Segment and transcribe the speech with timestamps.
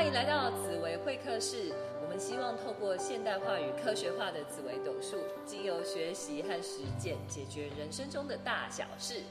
[0.00, 1.74] 欢迎来到紫薇会客室。
[2.02, 9.22] 我们希望透过现代化与科学化的紫薇斗数，经由学习和实践，解决人生中的大小事。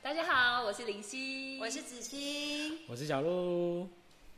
[0.00, 3.86] 大家好，我是林夕，我是子欣，我是小鹿。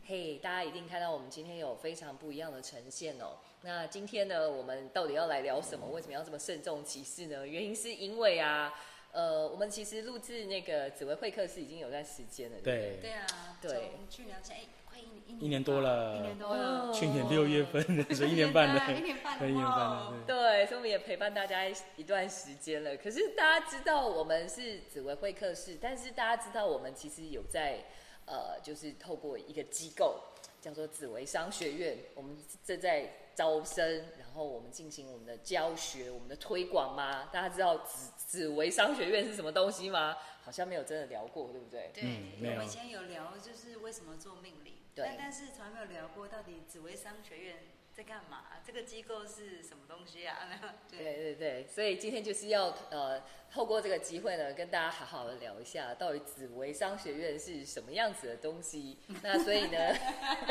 [0.05, 3.37] 嘿，大家一定看到我们今天有非常不一样的呈现哦。
[3.63, 5.87] 那今天呢，我们到底要来聊什么？
[5.87, 7.47] 为什么要这么慎重其事呢？
[7.47, 8.75] 原因是因为啊。
[9.13, 13.13] 呃，我们其实录制那个紫薇会客室已经有段时间了，对对？
[13.13, 17.83] 啊，对，去年哎快一一年多了，一年多了，去年六月份，
[18.15, 22.97] 所以一年半了，一年半了，一年半了，对，所以我们也陪伴大家一段时间了。
[22.97, 27.85] 可是大家知道我们是紫薇会客室，但是大家知道我们其实有在
[28.27, 30.21] 呃，就是透过一个机构
[30.61, 37.29] 叫做紫薇商学院，我们正在招生，然后我们进行我们的教学、我们的推广吗？
[37.33, 38.11] 大家知道紫。
[38.27, 40.17] 紫薇商学院是什么东西吗？
[40.43, 41.93] 好像没有真的聊过，对不对？
[41.95, 47.59] 对，我们以前有聊，就是为什么做命理，对，但是从来没有聊过到底紫薇商学院。
[47.97, 48.43] 在干嘛？
[48.63, 50.37] 这个机构是什么东西啊？
[50.91, 58.99] 对对对，所以今天就是要呃，透过这个机会呢，跟大家好好的聊一下，到底紫薇商学院是什么样子的东西。
[59.23, 59.79] 那所以呢，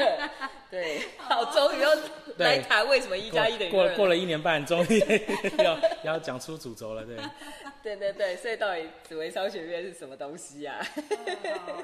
[0.72, 1.92] 对，好，终于要
[2.38, 5.00] 来谈为什么一加一等于过过了一年半，终于
[5.64, 7.16] 要要讲出主轴了，对。
[7.84, 10.84] 对对对，所以到底紫薇商学院是什么东西呀？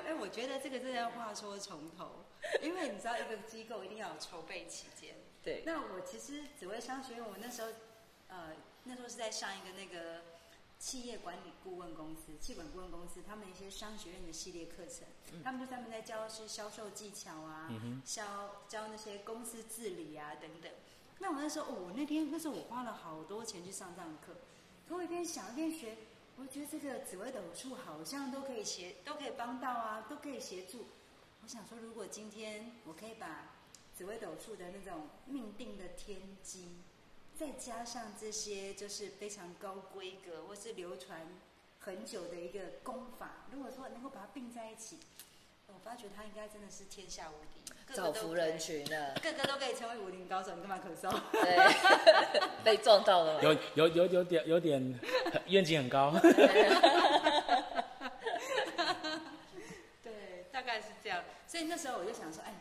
[0.07, 2.25] 哎，我觉得这个真的要话说从头，
[2.63, 5.13] 因为你知道，一个机构一定要有筹备期间。
[5.43, 7.69] 对，那我其实紫薇商学院，我那时候，
[8.27, 8.53] 呃，
[8.83, 10.21] 那时候是在上一个那个
[10.77, 15.07] 企业管理顾问公司，企管顾问公司，他们一些商学院的系列课程，
[15.43, 17.69] 他们就专门在教一些销售技巧啊，
[18.05, 20.71] 销教那些公司治理啊等等。
[21.19, 24.39] 那我那时候，我那天那时候我花了好多钱去上这样的课，
[24.87, 25.97] 可我一边想一边学，
[26.37, 30.85] 我觉得这个紫薇斗数好像都可以协，都可以帮到啊，都可以协助。
[31.43, 33.50] 我想说，如果今天我可以把
[34.01, 36.79] 紫微斗数的那种命定的天机，
[37.37, 41.27] 再加上这些就是非常高规格或是流传
[41.81, 44.97] 很久的一个功法，如果说能够把它并在一起，
[45.67, 47.61] 我发觉他应该真的是天下无敌，
[47.93, 51.15] 造福人群的，个个都可以成为武林高手，你干嘛咳嗽？
[51.31, 51.55] 对，
[52.65, 54.99] 被撞到了，有有有有点有点
[55.45, 56.11] 愿景很高。
[60.01, 61.23] 对，大概是这样。
[61.45, 62.51] 所以那时候我就想说，哎。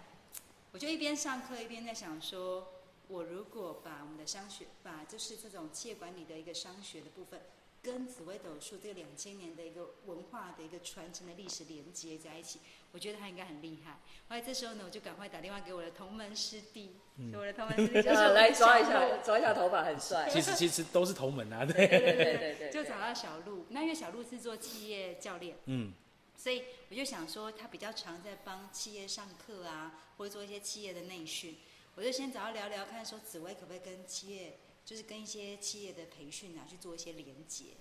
[0.73, 2.69] 我就一边上课一边在想说，
[3.09, 7.41] 我如果把我们的商学，把就是这种企业管理的一个商学的部分，
[7.83, 12.61] 跟紫微斗数这个两千年的一个文化的一个传承的历史连接在一起，
[12.93, 13.99] 我觉得他应该很厉害。
[14.29, 16.95] 后来这时候呢，我就赶快打电话给我的同门师弟，
[17.35, 20.29] 我的同门师弟 就是来抓一下，抓一下头发很帅。
[20.31, 23.67] 其实其实都是同门啊，对对对对对，就找到小鹿。
[23.71, 25.93] 那因为小鹿是做企业教练，嗯。
[26.41, 31.59] 所以我就想说，他比较常在帮企业上课啊，或者做一些企业的内训。
[31.97, 37.75] 我就先找他聊聊，看说紫薇可不可以跟企业，就是跟一些企业的培训啊，去做一些连接。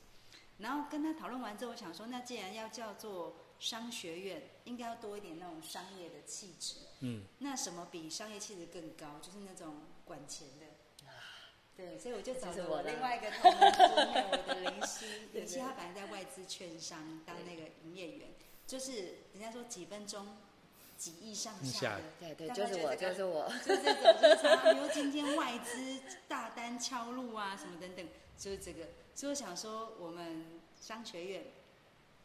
[0.57, 6.75] 然后跟他讨论完之后，我想说，那既然要叫做商学院，应该要多一点那种商业的气质。
[6.99, 7.23] 嗯。
[7.37, 9.19] 那什么比商业气质更高？
[9.21, 10.58] 就是那种管钱的。
[11.79, 13.57] 对，所以我就找了我另外一个同事，
[14.31, 15.05] 我的林夕。
[15.31, 18.27] 林夕他本来在外资券商当那个营业员。
[18.67, 18.91] 就是
[19.31, 20.37] 人家说几分钟
[20.97, 28.05] 几亿上下的，对对，就是我，就是我，就是这个，就是比如今天外资大单敲入啊，什么等等，
[28.37, 28.89] 就是这个。
[29.15, 31.45] 所以我想说，我们商学院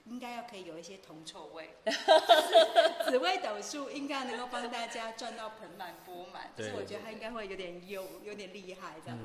[0.04, 1.70] 应该要可以有一些铜臭味，
[3.08, 6.50] 紫薇斗数应该能够帮大家赚到盆满钵满。
[6.56, 9.24] 所以我觉得他应该会有点有有点厉害这样子。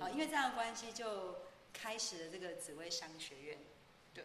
[0.00, 1.36] 啊，因为这样的关系，就
[1.72, 3.58] 开始了这个紫薇商学院，
[4.14, 4.24] 对。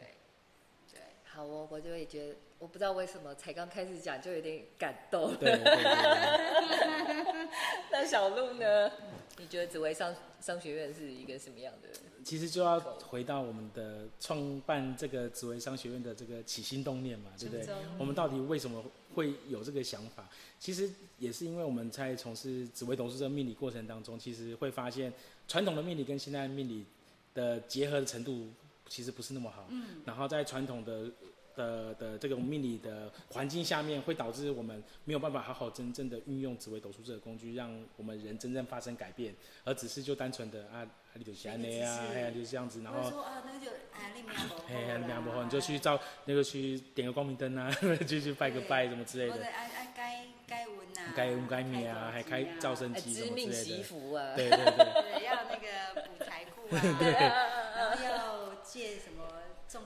[1.25, 5.35] 好哦，我就会觉得，我不知道为什么才刚开始讲就有点感动。
[5.39, 7.47] 对对对。
[7.89, 8.91] 那小鹿呢？
[9.37, 11.89] 你觉得紫薇商商学院是一个什么样的？
[12.23, 17.67] 其实就要回到我们的创办这个紫薇商学院的这个起心动念嘛，对不对？
[17.99, 18.83] 我们到底为什么
[19.13, 20.27] 会有这个想法？
[20.59, 20.89] 其实
[21.19, 25.11] 也是因为我们在从事紫薇董事这个命理过程当中，其实会发现
[25.47, 26.85] 传统的命理跟现代命理
[27.33, 28.47] 的结合的程度。
[28.89, 31.09] 其实不是那么好，嗯，然后在传统的
[31.55, 39.33] 的的这种命理的环境下面，会导致我们没有办法好好真正的运用紫微斗数这个工具，让我们人真正发生改变，
[39.63, 47.71] 而只是就单纯的啊，你就安内啊，哎呀，就是这样子，然后说啊，那个就哎，你苗不好，哎，苗不好，你就去照那个去点个光明灯啊，
[48.07, 54.75] 就去拜个拜什么之类的，哎哎，该该文啊，该温该灭啊，还开照生机什么之类的，对对对，
[55.19, 56.81] 对，要那个补财库啊。
[58.63, 59.12] 借什么种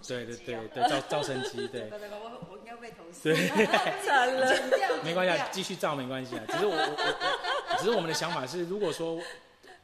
[0.08, 1.90] 对对对对，造造生机， 对。
[1.92, 3.24] 我我应该被投诉。
[3.24, 3.36] 对，
[4.06, 6.44] 惨了，没关系，啊，继续照没关系啊。
[6.48, 9.20] 只是我我我我，只是我们的想法是，如果说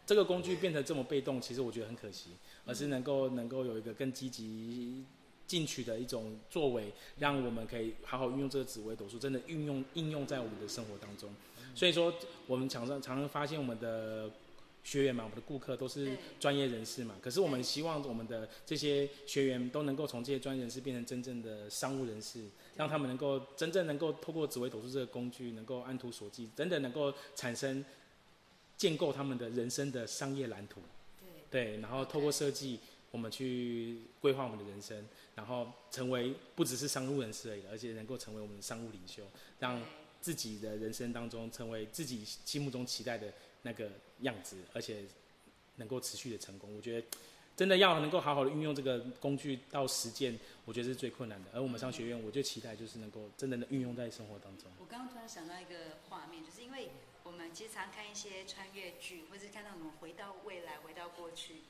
[0.05, 2.31] 这个工具变得这么被动，其实我觉得很可惜，
[2.65, 5.03] 而是能够能够有一个更积极
[5.45, 11.29] 进取的一种作为，让我们可以好好运用这个紫微斗数，真的运用应用在我们的生活当中。
[11.75, 12.13] 所以说，
[12.47, 14.29] 我们常常常常发现我们的
[14.83, 22.43] 学员嘛，我们的顾客都是专业人士嘛，可是我们希望我们的这些学员都能够从这些专业人士变成真正的商务人士，
[22.75, 27.83] 让他们能够真正能够透过紫微斗数这个工具，能够按图索骥，真的能够产生
[28.75, 30.81] 建构他们的人生的商业蓝图。
[31.49, 31.73] 对。
[31.75, 32.79] 对，然后透过设计，
[33.11, 39.23] 我们去规划我们的人生，然后成为不只是商务人士而已，而且能够成为我们的商务领袖，
[39.59, 39.81] 让
[40.19, 43.31] 自己的人生当中成为自己心目中期待的
[43.63, 43.89] 那个
[44.19, 45.03] 样子，而且
[45.77, 46.73] 能够持续的成功。
[46.75, 47.07] 我觉得
[47.55, 51.49] 真的要能够好好的运用这个工具到实践，我觉得是最困难的。
[51.53, 54.71] 而我们商学院，我就期待就是能够真的能运用在生活当中。
[54.79, 56.89] 我刚刚突然想到一个画面，就是因为
[57.23, 61.61] 我们其实常看一些穿越剧，或是看到我们回到未来、回到过去，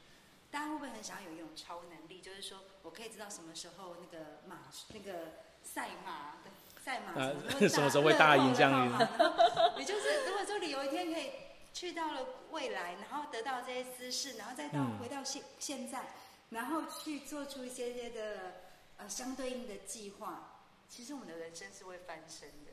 [0.50, 6.52] 大家会不会很想要有一种超能力，就是说我可以知道什么时候那个马、那个赛马的
[6.82, 7.34] 赛马啊
[7.70, 8.74] 什么时候 会大赢这样？
[9.78, 11.30] 也就是如果说你有一天可以
[11.74, 16.14] 去到了未来，然后得到这些知识，然后再到嗯回到现现在，
[16.52, 18.62] 然后去做出一些些的
[18.98, 22.72] 呃相对应的计划，其实我们的人生是会翻身的。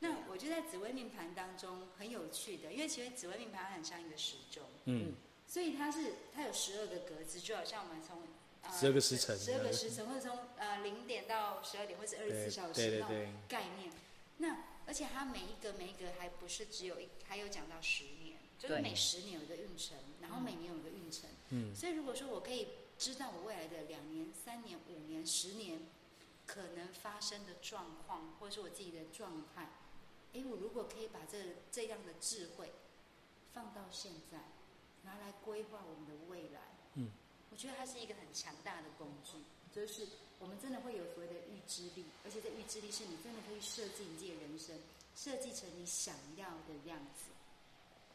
[0.00, 5.12] 那我觉得在紫微命盘当中很有趣的，因为其实紫微命盘它很像一个时钟，嗯，
[5.46, 8.22] 所以它是它有十二个格子，就好像我们从
[8.62, 13.92] 呃12个时辰十二个时辰，或者从呃零点到十二点，或者二十四小时那种概念。
[14.38, 14.56] 那
[14.86, 18.17] 而且它每一个每一个还不是只有一，还有讲到十年，
[18.58, 21.30] 就是每十年有一个运程，然后每年有一个运程。
[21.50, 22.68] 嗯所以如果说我可以
[22.98, 25.80] 知道我未来的两年、三年、五年、十年
[26.46, 29.70] 可能发生的状况，或者是我自己的状态，
[30.32, 31.38] 诶，我如果可以把这
[31.70, 32.72] 这样的智慧
[33.54, 34.38] 放到现在，
[35.04, 36.60] 拿来规划我们的未来，
[36.94, 37.10] 嗯，
[37.50, 39.38] 我觉得它是一个很强大的工具，
[39.72, 40.06] 就是
[40.38, 44.76] 我们真的会有所谓的预知力，而且这预知力是你真的可以设计你自己的人生，
[45.14, 47.30] 设计成你想要的样子。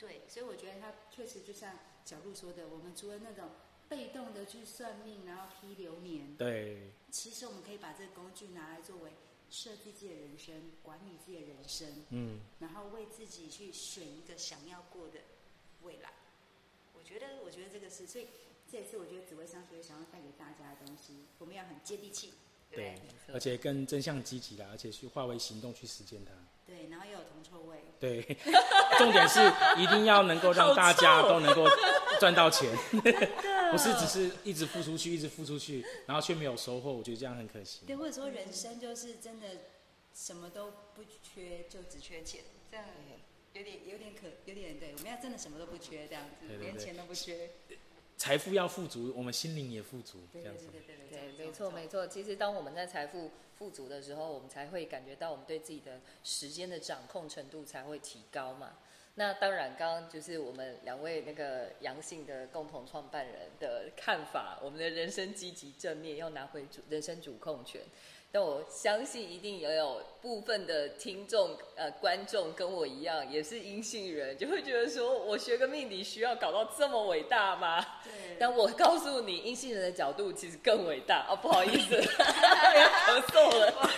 [0.03, 3.51] 对，所以我觉得他确实就像小鹿说的，我们除了那种
[3.87, 9.11] 被动的去算命，然后批流年，对，其实我们可以把这个工具拿来作为
[9.49, 15.21] 设计自己的人生，管理自己的人生，嗯，然后为自己去选一个想要过的
[15.83, 16.11] 未来。
[16.93, 18.27] 我觉得，我觉得这个是，所以
[18.69, 21.13] 这也是我觉得紫微商学院想要带给大家的东西。
[21.39, 22.33] 我们要很接地气，
[22.69, 26.33] 对不对对？，而且更真相积极啦，而且去化为行动去实践它。
[26.65, 28.21] 对，然后又有铜臭味，对，
[28.97, 29.39] 重点是
[29.77, 31.67] 一定要能够让大家都能够
[32.19, 32.69] 赚到钱，
[33.71, 37.81] 不是只是一直付出去，一直付出去，然后却没有收获，我觉得这样很可惜。
[37.85, 39.47] 对，或者说人生就是真的
[40.13, 42.85] 什么都不缺，就只缺钱，这样
[43.53, 46.65] 有点有点可有点对，我们要真的什么都不缺，这样子，对对对。
[46.67, 47.51] 连钱都不缺。
[48.23, 50.67] 财富要富足，我们心灵也富足，这对对样子。
[50.71, 51.89] 对对对对，没错没。
[51.89, 52.07] 错。
[52.07, 58.77] 其实当我们在财富富足的时候，我们才会感觉到我们对自己的时间的掌控程度才会提高嘛。
[59.15, 67.81] 那当然，刚刚就是我们两位那个阳性的共同创办人的看法，我们的人生积极正面，要拿回主人生主控权。
[68.35, 77.79] 但我相信一定也有部分的听众呃观众跟我一样，也是阴性人，就会觉得说我学个命理需要搞到这么伟大吗？
[78.03, 83.89] 对，但我告诉你，阴性人的角度其实更伟大哦，不好意思， 要咳嗽了。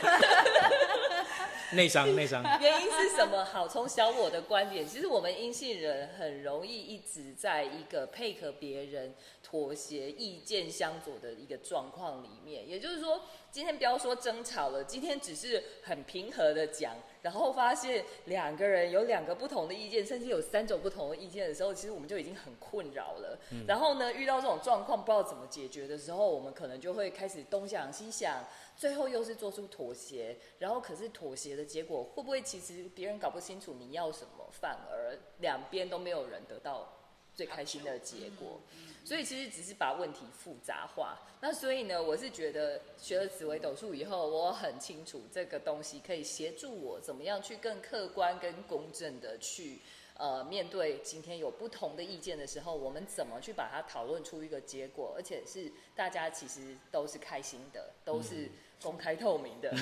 [1.72, 2.44] 内伤，内伤。
[2.62, 3.44] 原因是什么？
[3.46, 9.16] 好，从小我的观点，其实我们阴性人很容易一直在一个配合别人、
[9.56, 12.68] 妥协、意见相左的一个状况里面。
[12.68, 23.40] 也就是说，今天不要说争吵了，今天只是很平和的讲，然后发现两个人有两个不同的意见，甚至有三种不同的意见的时候，其实我们就已经很困扰了。
[23.66, 28.44] 然后呢，遇到这种状况不知道怎么解决的时候，我们可能就会开始东想西想，
[28.76, 36.92] 最后又是做出妥协，然后可是妥协的结果会不会其实别人搞不清楚你要什么，反而两边都没有人得到
[37.34, 38.60] 最开心的结果。
[39.06, 41.20] 所以其实只是把问题复杂化。
[41.40, 49.80] 那所以呢，我是觉得学了紫微斗数以后，我很清楚这个东西可以协助我怎么样去更客观跟公正的去。
[50.18, 58.50] 呃，面对今天有不同的意见的时候，我们怎么去把它讨论出一个结果，而且是大家其实都是开心的，都是、
[58.82, 59.74] 公开透明的。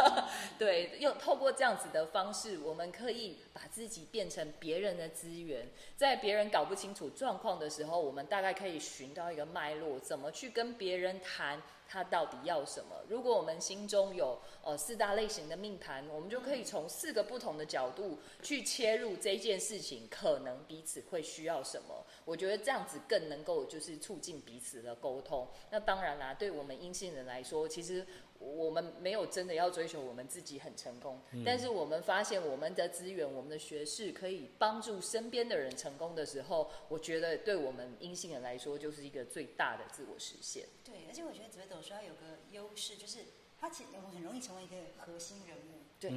[0.58, 11.62] 对，用透过这样子的方式，我们可以把自己变成别人的资源，在别人搞不清楚状况的时候，我们大概可以寻到一个脉络，怎么去跟别人谈。
[11.88, 12.96] 他到底要什么？
[13.08, 22.04] 如果我们心中有呃四大类型的命盘，我们就可以从四个不同的角度去切入这件事情，可能彼此会需要什么？
[22.24, 25.48] 我觉得这样子更能够就是促进彼此的沟通。
[25.70, 28.06] 那当然啦，对我们阴性人来说，其实。
[28.38, 40.66] 我们没有真的要追求我们自己很成功，但是我们发现我们的资源、我们的学识可以帮助身边的人成功的时候，我觉得对我们阴性人来说就是一个最大的自我实现。
[40.84, 43.24] 对，而且我觉得紫微斗数要有个优势，就是
[43.60, 45.82] 他其实我们很容易成为一个核心人物。
[45.98, 46.10] 对，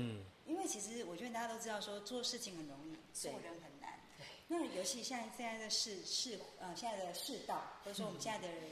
[0.46, 4.00] 因为其实我觉得大家都知道说做事情很容易，做人很难。
[4.48, 8.64] 那尤其现在现在的世世呃现在的世道，或者说我们现在的人。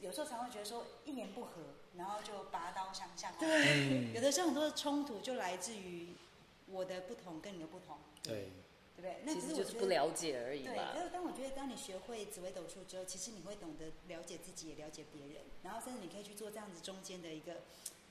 [0.00, 1.60] 有时候常会觉得说一言不合，
[1.96, 3.32] 然后就拔刀相向。
[3.36, 6.14] 对，有的时候很多的冲突就来自于
[6.66, 7.98] 我的不同跟你的不同。
[8.22, 8.48] 对
[9.02, 9.16] 不对？
[9.24, 17.62] 那其实就是不了解而已对，但是当我觉得当你学会紫微斗数之后，其实你会懂得了解自己，也了解别人，然后甚至你可以去做这样子中间的一个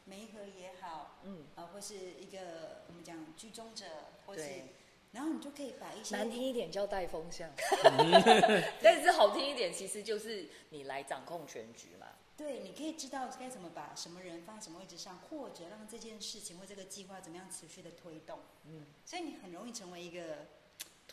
[0.05, 3.85] 媒合也好，嗯，啊，或是一个我们讲居中者，
[4.25, 4.43] 或是。
[5.13, 7.51] 然后你就可以把一些难听一点叫带风向，
[8.81, 12.07] 但是好听一点，其实就是你来掌控全局嘛。
[12.37, 18.39] 对，你可以知道该怎么把什么人放在什么位置上，或者让这件事情或这个计划怎么样持续的推动。
[18.63, 20.47] 嗯，所以你很容易成为一个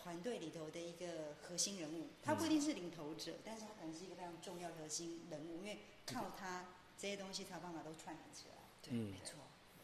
[0.09, 2.07] 团队里头的一个核心人物。
[2.23, 8.55] 他不一定是领头者，但是他可能是一个非常重要的核心人物，因为靠他这些东西才有办法都串联起来。
[8.83, 9.35] 对，没错。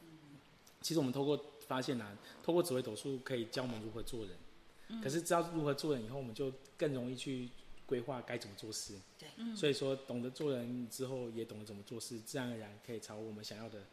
[0.02, 0.38] 嗯，
[0.80, 1.52] 其实我们透过。
[1.66, 7.48] 发现啊，透过紫微斗数可以教我们如何做人，可是知道如何做人以后，我们就更容易去
[7.86, 8.98] 规划该怎么做事。
[9.18, 13.86] 对，所以说懂得做人之后，也懂得怎么做事，自然而然可以朝我们想要的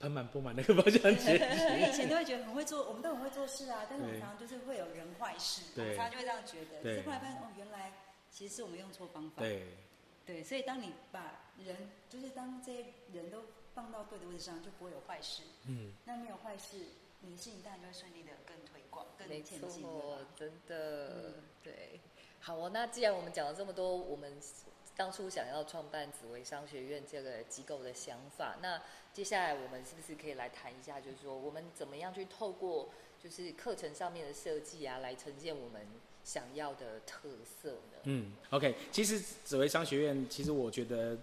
[0.00, 1.88] 盆满钵满那个方向前进。
[1.88, 6.82] 以前都会觉得很会做，我们都很会做事啊，但是我们常常就是会有人坏事，常常就会这样觉得。
[6.82, 7.92] 对，后来发现哦，原来
[8.30, 9.42] 其实是我们用错方法。
[9.42, 9.66] 对，
[10.24, 13.42] 对，所以当你把人，就是当这些人都。
[13.74, 15.42] 放到对的位置上就不会有坏事。
[15.66, 16.76] 嗯，那没有坏事，
[17.22, 19.84] 你的事情当然就会顺利的更推广、更前进
[20.36, 21.98] 真的，对。
[22.38, 24.32] 好哦，那既然我们讲了这么多，我们
[24.96, 28.80] 当初想要创办紫薇商学院这个机构的想法，那
[29.12, 32.88] 接下来我们是不是可以来谈一下，就是说我们怎么样去透过
[33.22, 35.86] 就是课程上面的设计啊，来呈现我们
[36.22, 37.98] 想要的特色呢？
[38.04, 41.16] 嗯，OK，其实紫薇商学院，其实我觉得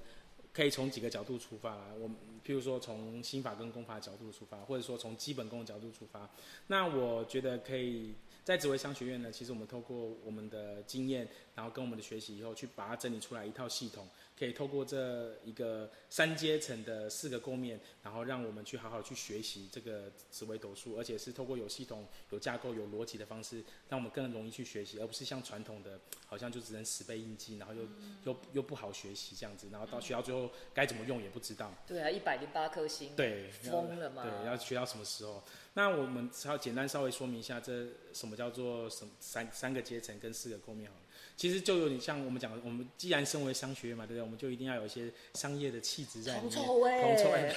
[0.54, 2.10] 可以从几个角度出发啦，我。
[2.44, 6.28] 譬如说，从心法跟功法角度出发，或者说从基本功的角度出发，
[6.66, 9.32] 那我觉得可以在紫薇商学院呢。
[9.32, 14.08] 其实我们透过我们的经验，然后跟我们的学习以后，去把它整理出来一套系统。
[14.42, 27.84] 可以透过这一个三阶层的四个构面，然后让我们去好好去学习这个紫微斗数，而且是透过有系统、有架构、有逻辑的方式，让我们更容易去学习，而不是像传统的，好像就只能死背硬记，然后又
[28.24, 31.72] 又又不好学习这样子，然后到学到最后该怎么用也不知道。
[31.86, 34.24] 对啊，一百零八颗星，对，疯了嘛？
[34.24, 35.44] 对，要学到什么时候？
[35.76, 41.01] 那我们稍简单稍微说明一下，这什么叫做什三三个阶层跟四个构面好了。
[41.42, 44.22] 其实就有点像我们讲的，我们既然身为商学院嘛，对不对？
[44.22, 46.52] 我们就一定要有一些商业的气质在里面。
[46.52, 47.52] 铜臭哎，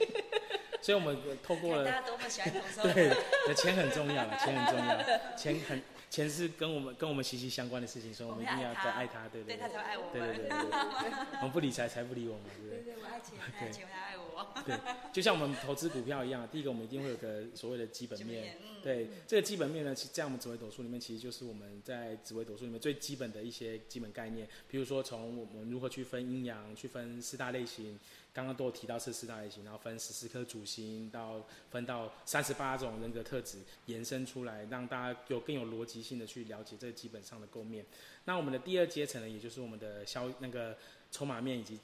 [0.80, 1.84] 所以我们透过了。
[1.84, 2.82] 大家多么喜欢 铜臭。
[2.90, 9.56] 对，钱很重要，钱很重要，钱很钱是跟我们跟我们息息相关的事情，所以我们一定要再爱他，对对？
[9.56, 10.12] 对他才爱我们。
[10.12, 10.58] 对对对。
[11.40, 12.82] 我们不理财，财不理我们，对不对？
[12.82, 14.24] 对对，我爱钱， 爱钱才爱我。
[14.64, 14.76] 对，
[15.12, 18.56] 就像我们投资股票一样，第一个我们一定会有个所谓的基本面。
[18.82, 24.48] 对，这个基本面呢，其在我们紫微斗数里面，其实就是我们在紫微斗数里面最基本的一些基本概念。
[24.68, 27.98] 比如说，从我们如何去分阴阳，去分四大类型，
[28.38, 37.84] 刚刚都有提到是四大类型，然后分十四颗主星，到分到三十八种人格特质，延伸出来，让大家有更有逻辑性的去了解这基本上的构面。
[38.26, 40.76] 那我们的第二阶层呢，也就是我们的消那个
[41.10, 41.76] 筹码面以及。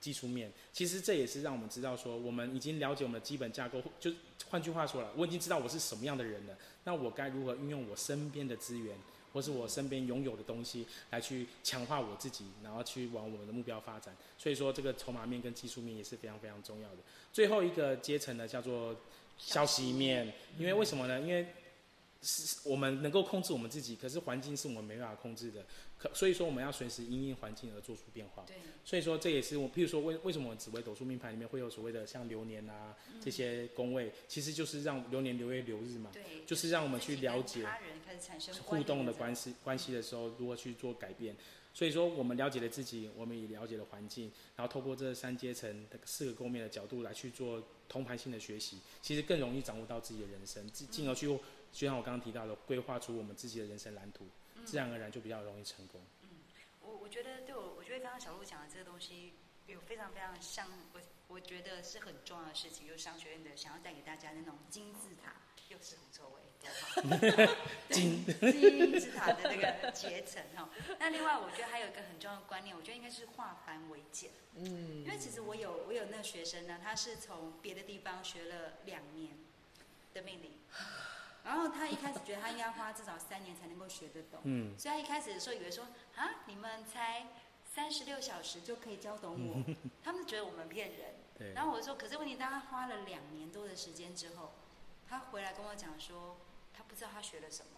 [0.00, 3.82] 基础面，其实这也是让我们知道说，我们已经了解我们的基本架构。
[4.00, 4.10] 就
[4.48, 6.56] 换句话说了，我已经知道我是什么样的人了。
[6.84, 8.96] 那我该如何运用我身边的资源，
[9.32, 14.14] 或是我身边拥有的东西，来去强化我自己，然后去往我们的目标发展。
[14.38, 16.96] 所以说，这个筹码面跟技术面也是非常非常重要的。
[17.32, 18.96] 最后一个阶层呢，叫做
[19.38, 20.32] 消息面。
[20.58, 21.20] 因为为什么呢？
[21.20, 21.46] 因为
[22.22, 25.64] 是我们能够控制我们自己，可是环境是我们没办法控制的。
[25.98, 28.44] 可所以说，我们要随时因应环境而做出变化。
[28.46, 28.56] 对。
[28.84, 36.10] 所以说，这也是我，譬如说，为为什么紫微斗数命盘里面会有所谓的像流年啊这些宫位，其实就是让流年流月流日嘛。
[36.12, 36.22] 对。
[36.46, 41.34] 就是让我们去了解他人开始产生互动的关系关系的时候，如何去做改变。
[41.72, 51.28] 所以说，我们了解了自己，我们也了解了环境，然后透过这三阶层的四个构面的角度来去做通盘性的学习，其实更容易掌握到自己的人生，进进而去，
[51.72, 54.26] 就像我刚刚提到的，规划出我们自己的人生蓝图，
[54.64, 56.00] 自然而然就比较容易成功。
[56.22, 56.28] 嗯，
[56.80, 59.32] 我我觉得对我，我觉得刚刚小鹿讲的这个东西
[59.66, 65.34] 有非常非常像我，我觉得是很重要的事情，就是商学院的想要带给大家的那种金字塔，
[65.68, 66.40] 又是胡臭味。
[67.88, 74.30] 金金字塔的那个阶层哈，那另外我觉得还有一个很重要的观念，我觉得应该是化繁为简。
[74.56, 79.32] 嗯，因为其实我有我有那个学生呢，他是从别的地方学了两年
[80.12, 80.52] 的命令，
[81.44, 87.26] 然后他一开始觉得他应该花至少三年才能够学得懂，嗯，所以他一开始的时候以为说啊，你们才
[87.64, 91.14] 三十六小时就可以教懂我，他们觉得我们骗人。
[91.54, 94.52] 然后我说，可是问题当他花了两年多的时间之后，
[95.08, 96.36] 他回来跟我讲说。
[96.72, 97.72] 他不知道他学了什么，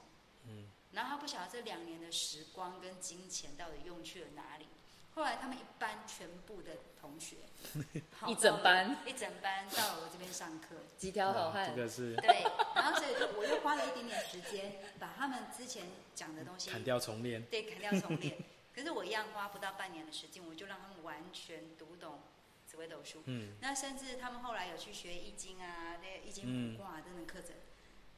[0.46, 4.68] 嗯，然后他不晓得这两年的时光跟金钱到底用去了哪里。
[5.14, 7.36] 后来他们一班全部的同学，
[8.26, 12.44] 一整班一整班到我这边上课，几条好汉，这个是对。
[12.74, 18.36] 然后所以我又花了一点点时间，把他们之前讲的东西砍掉重练，对，砍掉重练。
[18.74, 22.20] 可是我一样花不到半年的时间，我就让他们完全读懂
[22.66, 23.22] 紫微斗数。
[23.26, 27.50] 嗯，那甚至他们后来有去学易经啊，那易经卜卦等等课程。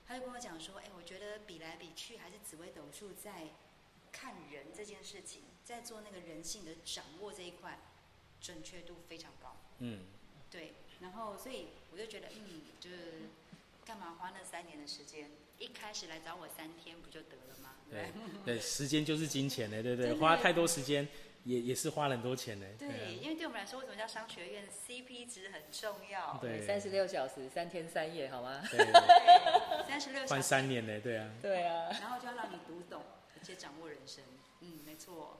[0.06, 3.48] 他就跟我讲说：“哎，我觉得比来比去，还是紫微斗数在
[4.12, 7.78] 看人这件事情，在做那个人性的掌握这一块，
[8.40, 9.56] 准确度非常高。
[9.78, 10.00] 嗯，
[10.50, 10.74] 对。
[11.00, 12.96] 然后，所以我就觉得，嗯，就是
[13.84, 15.30] 干嘛花那三年的时间？
[15.58, 17.70] 一开始来找我三天不就得了吗？
[17.90, 18.12] 对，
[18.44, 20.12] 对，时间就是金钱的，对不对？
[20.14, 21.08] 花太多时间。”
[21.44, 22.66] 也也是花了很多钱呢。
[22.78, 26.38] 对，因为对我们来说，为什么叫商学院？CP 值很重要。
[26.40, 28.62] 对，三十六小时，三天三夜，好吗？
[28.70, 28.78] 对，
[29.86, 30.26] 三十六。
[30.26, 30.98] 换三年呢？
[31.00, 31.30] 对啊。
[31.42, 31.90] 对啊。
[32.00, 33.02] 然后就要让你读懂，
[33.36, 34.24] 而且掌握人生。
[34.60, 35.38] 嗯，没错。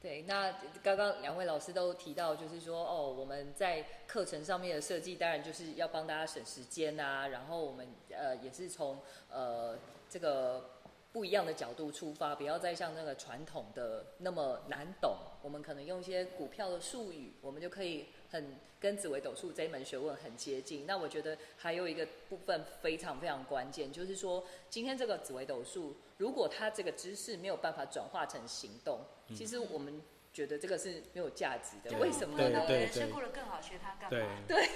[0.00, 0.50] 对，那
[0.82, 7.28] 刚刚两位老师都提到，就是说，哦，我们在课程上面的设计，当然就是要帮大家省时间啊。
[7.28, 8.98] 然后我们呃，也是从
[9.30, 9.78] 呃
[10.08, 10.70] 这个。
[11.12, 15.16] 不一样的角度出发，不要再像那个传统的那么难懂。
[15.42, 20.86] 我们可能用一些股票的术语，我们就可以很跟紫微斗数这一门学问很接近。
[20.86, 29.00] 那我觉得还有一个部分非常非常关键，就是说今天这个紫微斗数，如果它这个知识没有办法转化成行动，
[29.34, 30.00] 其实我们
[30.32, 31.96] 觉得这个是没有价值的。
[31.98, 32.66] 为什么呢？
[32.68, 34.26] 人生过得更好，学它干嘛？
[34.48, 34.68] 对。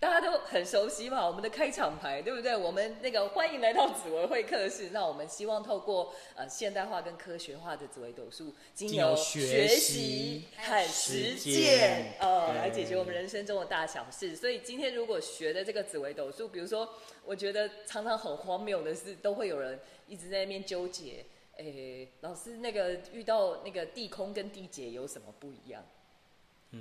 [0.00, 2.56] 大家都很熟悉嘛，我们的开场牌对不对？
[2.56, 4.88] 我们那个欢迎来到紫薇会客室。
[4.94, 14.34] 那我们希望透过呃现代化跟科学化的紫薇斗数，经由学习和实践，呃，来解决我们人生中的大小事。
[14.34, 16.94] 所以今天如果学的这个紫薇斗数，比如说，
[17.26, 21.26] 我觉得常常很荒谬的是，都会有人一直在那边纠结，
[21.60, 25.84] 诶，老师那个遇到那个地空跟地劫有什么不一样？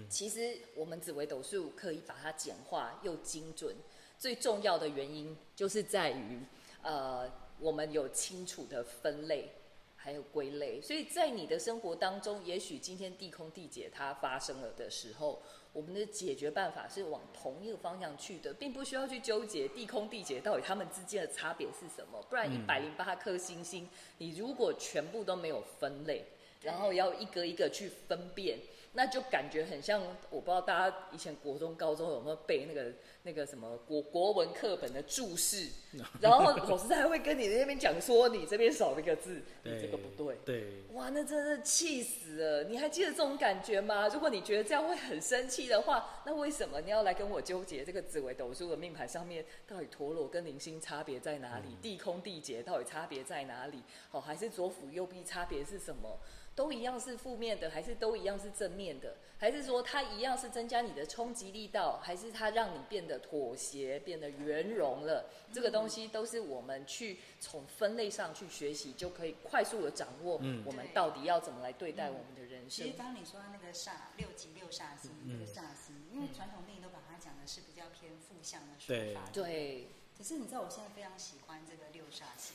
[0.08, 3.76] 其实我们紫微斗数可以把它简化又精准，
[4.18, 6.40] 最重要的原因就是在于，
[6.82, 9.52] 呃，我们有清楚的分类，
[9.98, 10.80] 还有归类。
[10.80, 22.22] 所以在你的生活当中，也许今天地空地解它发生了的时候，我们的解决办法是往同一个方向去的，并不需要去纠结地空地解到底它们之间的差别是什么。
[22.30, 26.26] 不然一百零八颗星星，你如果全部都没有分类，
[26.62, 28.58] 然后要一个一个去分辨。
[28.94, 32.92] 那就感觉很像，我不知道大家以前国中、高中有没有背那个
[33.24, 35.70] 那个什么国国文课本的注释，
[36.20, 40.38] 然后老师还会跟你那边讲说，你这边少了一个字，你这个不对。
[40.44, 40.84] 对。
[40.94, 42.64] 哇，那真是气死了！
[42.64, 44.08] 你还记得这种感觉吗？
[44.08, 51.78] 如果你觉得这样会很生气的话，那为什么你要来跟我纠结这个紫微斗数的命盘上面到底陀螺跟零星差别在哪里？
[51.82, 53.84] 地空地劫到底差别在哪里？
[54.12, 56.20] 哦，还是左辅右弼差别是什么？
[56.60, 59.16] 都一样是负面的，还是都一样是正面的？
[59.38, 65.30] 还是说它一样是增加你的冲击力道，还是它让你变得妥协、变得圆融了？
[65.54, 70.34] 这个东西都是我们去从分类上去学习，就可以快速的掌握
[70.66, 72.70] 我们到底要怎么来对待我们的人生。
[72.70, 79.30] 其实刚你说那个煞六级六煞星，那个煞星，因为传统命都把它讲的是比较偏负向的说法。
[79.32, 79.88] 对。
[80.18, 82.54] 可是你知道，我现在非常喜欢这个六煞星。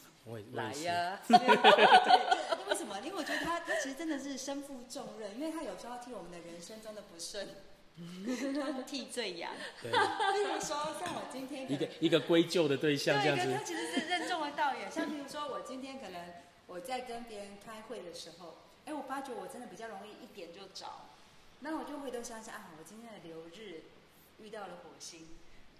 [0.52, 1.20] 来呀！
[1.28, 1.36] 对，
[2.68, 2.98] 为什么？
[3.04, 7.46] 因为我觉得他他其实真的是身负重任，因为他有时候替我们的人生中的不顺
[8.86, 9.52] 替罪羊。
[9.82, 9.96] 对，比
[10.42, 13.52] 如说像我今天一个一个归咎的对象这样子。
[13.52, 14.90] 他其实是任重而道远。
[14.90, 16.32] 像比如说我今天可能
[16.66, 18.56] 我在跟别人开会的时候，
[18.86, 20.86] 哎，我发觉我真的比较容易一点就着，
[21.60, 23.82] 那我就回头想想啊，我今天的流日
[24.40, 25.28] 遇到了火星，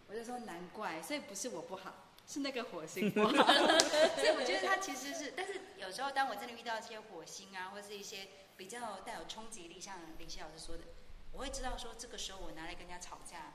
[0.08, 1.94] 我就说难怪，所以不是我不好。
[2.26, 10.84] 是那个火星， 所以我觉得它其实是，但是有时候当我真的遇到一些火星啊，或是一些比较带有冲击力，像林夕老师说的，
[11.32, 13.52] 我会知道说这个时候我拿来跟人家吵架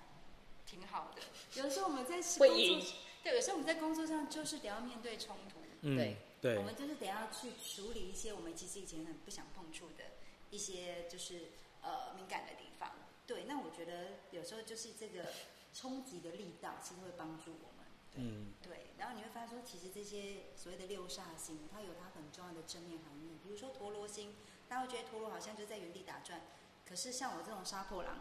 [0.66, 1.22] 挺好的。
[1.56, 2.86] 有时候我们在会赢，
[3.24, 10.04] 对，有时候我们在工作上就是得要面对冲突，对对，我们就是得要去处理一些我们其实以前很不想碰触的
[10.52, 11.52] 一些就是
[11.82, 12.92] 呃敏感的地方。
[13.26, 15.26] 对，那我觉得有时候就是这个
[15.74, 17.79] 冲击的力道，其实会帮助我们。
[18.16, 18.88] 嗯，对。
[18.98, 23.38] 然后你会发现说，其实这些所谓的六煞星，它有它很重要的正面含义。
[23.44, 24.36] 比如说陀螺星，
[24.68, 26.42] 大家会觉得陀螺好像就在原地打转，
[26.88, 28.20] 可是像我这种杀破狼，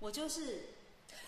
[0.00, 0.70] 我就是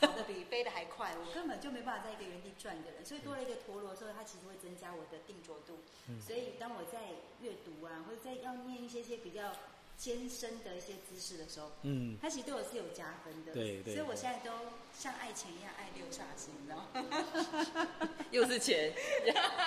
[0.01, 3.05] 跑得比飞得还快，我根本就没办法在一个原地转的人。
[3.05, 5.79] 所以多了一个陀螺之后，它其实会增加我的定着度。
[6.21, 9.53] 所以当我在阅读啊，或者在要念一些些比较。
[9.99, 14.53] 艰深的一些姿势的时候，嗯，它其实对我是有加分的，对对，所以我现在都
[14.97, 18.17] 像爱钱一样爱六煞星，你知道吗？
[18.31, 18.93] 又是钱，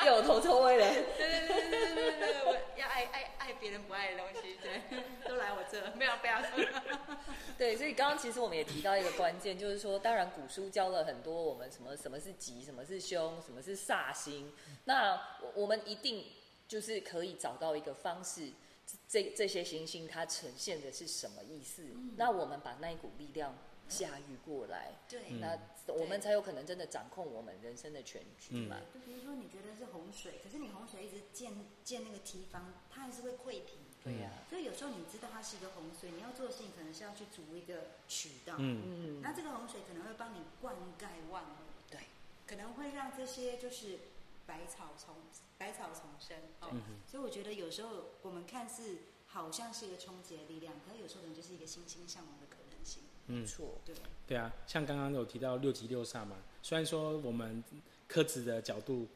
[0.05, 4.81] 又有头臭味的，对对对对对对对，我要爱爱爱别人不爱的东西，对，
[5.27, 6.41] 都来我这，没有不要。
[7.57, 14.53] 对，所以刚刚其实我们也提到一个关键，就是说，当然古书教了很多我们什么什么是吉，什么是凶，什么是煞星，
[14.85, 15.21] 那
[15.55, 16.25] 我们一定
[16.69, 18.53] 就是可以找到一个方式。
[19.07, 21.83] 这这些行星它呈现的是什么意思？
[22.15, 23.55] 那我们把那一股力量
[23.87, 28.77] 驾驭过来，对，那我们才有可能真的掌控我们人生的全局嘛。
[28.93, 33.77] 就比如说，你觉得是洪水，可是你洪水一直建建那个堤防，它还是会溃堤。
[34.03, 34.31] 对呀。
[34.49, 38.55] 所以有时候你知道它是一个洪水，你要做的事情可能是要去筑一个渠道。
[38.59, 39.21] 嗯嗯。
[39.21, 41.55] 那这个洪水可能会帮你灌溉万物。
[41.89, 41.99] 对。
[42.47, 43.99] 可能会让这些就是
[44.45, 45.15] 百草丛。
[45.61, 47.89] 百草丛生，哦，所以我觉得有时候
[48.23, 48.97] 我们看似
[49.27, 53.03] 好像是一个冲击的力量，可有时候可能就是一个欣欣向荣的可能性。
[53.27, 53.45] 嗯。
[53.45, 53.93] 错，对，
[54.25, 57.63] 对啊，像刚刚有提到六级六煞嘛，虽然说我们
[58.07, 59.07] 科子的角度，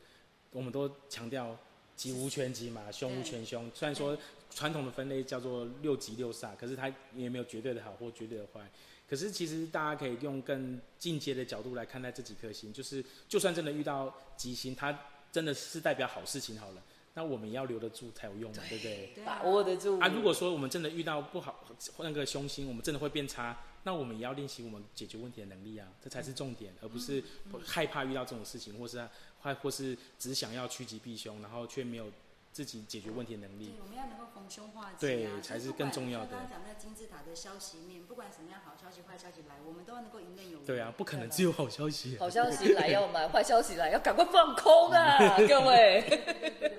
[0.51, 1.57] 我们都强调
[1.95, 3.71] 吉无全吉嘛，凶无全凶。
[3.73, 4.15] 虽然说
[4.51, 8.69] 传统的分类叫做六级六煞，可是它也没有绝对的好或绝对的坏。
[9.09, 14.91] 可是其实大家可以用更进阶的角度来看待这几颗星，就是就算真的遇到吉星，它
[15.35, 16.81] 真的是代表好事情好了，
[17.13, 19.13] 那我们也要留得住才有用嘛，对不对？
[19.25, 20.07] 把握得住啊！
[20.07, 21.65] 如果说我们真的遇到不好
[21.97, 27.21] 那个凶星，我们真的会变差，那我们也要练习我们解决问题的能力啊，这才是重点，而不是
[27.65, 29.05] 害怕遇到这种事情，或是
[29.41, 32.09] 或或是只想要趋吉避凶，然后却没有。
[32.55, 36.27] 自己解决问题的能力，对，我们要能够逢凶化吉啊，对，才是更重要的。
[36.27, 40.65] 刚刚讲那金字塔的消息面，不管什么样好消息、坏消息来，我们都要能够迎刃有余。
[40.65, 42.17] 对啊，不可能只有好消息。
[42.17, 45.99] 好消息来要买，坏消息来要赶快放空啊，各位。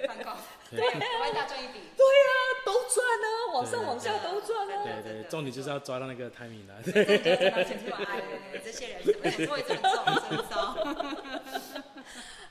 [0.09, 0.33] 放空，
[0.71, 1.81] 对，赚一笔。
[1.95, 2.33] 对啊，
[2.65, 4.83] 都赚啊，往上往下都赚啊。
[5.05, 6.81] 对对，重点就是要抓到那个 timing 啊。
[6.83, 9.95] 对对对，这些人怎么会这么重，
[10.31, 10.75] 真骚。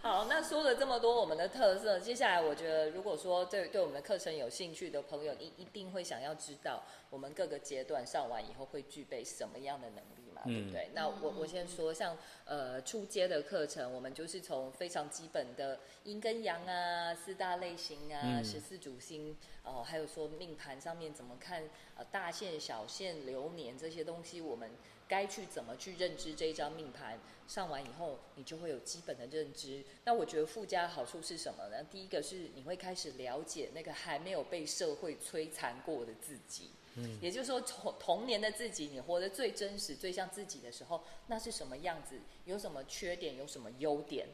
[0.05, 10.91] 好，那说了这么多我们的特色，接下来我觉得，如果说对对我们的课程有兴趣的朋友，一一定会想要知道我们各个阶段上完以后会具备什么样的能力嘛，对不对？
[10.93, 12.15] 那我我先说，像
[12.45, 21.63] 呃初阶的课程，我们就是从非常基本的阴跟阳啊，四大类型啊，十四主星哦，还有说命盘上面怎么看
[21.97, 24.69] 呃大线、小线、流年这些东西，我们。
[25.07, 27.19] 该去怎么去认知这一张命盘？
[27.47, 29.85] 上完以后，你就会有基本的认知。
[30.03, 31.83] 那我觉得附加好处是什么呢？
[31.91, 36.71] 第一个是你会开始了解那个还没有被社会摧残过的自己。
[36.95, 42.19] 嗯，也就是说，童童年的自己，你活得最真实、最像自己的时候，那是什么样子？
[42.45, 43.37] 有什么缺点？
[43.37, 44.27] 有什么优点？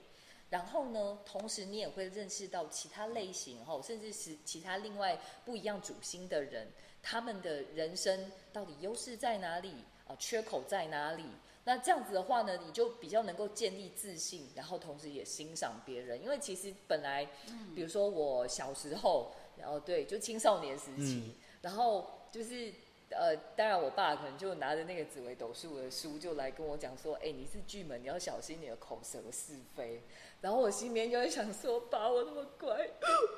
[0.50, 6.68] 然后呢，同时你也会认识到其他类型，哈，甚至是其他另外不一样主星的人，
[7.02, 9.74] 他们的人生到底优势在哪里？
[10.18, 11.26] 缺口在哪里？
[11.64, 16.22] 那这样子的话呢，你就比较能够建立自信，然后同时也欣赏别人。
[16.22, 17.24] 因为其实本来，
[17.76, 22.74] 比如说我小时候，然后对，就青少年时期，然后就是
[23.12, 30.02] 呃，当然我爸可能就拿着那个紫微斗数的书，就来跟我讲说：“哎，你是巨门，你要小心你的口舌是非。”
[30.42, 32.76] 然后我心里面就会想说：“爸，我那么乖，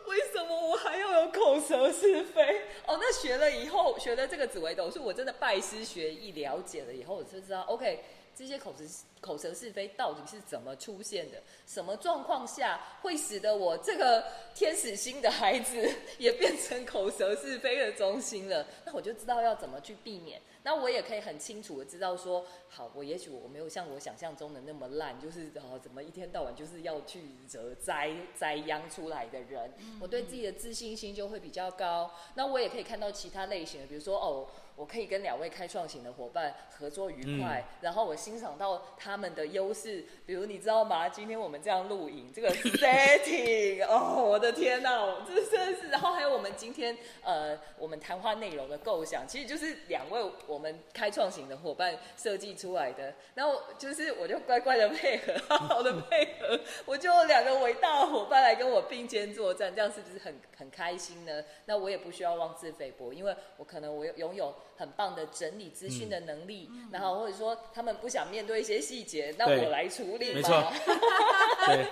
[0.07, 8.03] 为什么我还要有口舌是非？” 哦，那学了以后，学了这个紫微斗数，我真的拜师学艺，了解了以后，我就知道，OK，
[8.35, 8.83] 这些口舌
[9.23, 11.41] 口舌是非到底是怎么出现的？
[11.65, 18.67] 什么状况下会使得我这个天使星的孩子 也变成口舌是非的中心了？
[18.85, 20.41] 那我就知道要怎么去避免。
[20.65, 32.11] 那我也可以很清楚的知道说，好，我也许我没有像我想象中的那么烂，就是哦，怎么一天到晚就是要去惹灾灾殃出来的人，我对自己的自信心就会比较高。
[32.35, 41.07] 那我也可以看到其他类型的，比如说哦，我可以跟两位开创型的伙伴合作愉快，然后我欣赏到他他们的优势，比如你知道吗？
[41.07, 61.43] 今天我们这样录影，这个 setting， 哦，我的天哪，这真是，然后还有我们今天呃，我们谈话内容的构想，其实就是两位我们开创型的伙伴设计出来的，然后就是我就乖乖的配合，好好的配合，我就两个伟大的伙伴来跟我并肩作战，这样是不是很很开心呢？
[61.65, 64.51] 那我也不需要妄自菲薄，因为我可能我拥有
[64.83, 70.51] 很棒的整理资讯的能力，然后或者说他们不想面对一些细节，那我来处理，没错，
[71.65, 71.87] 对，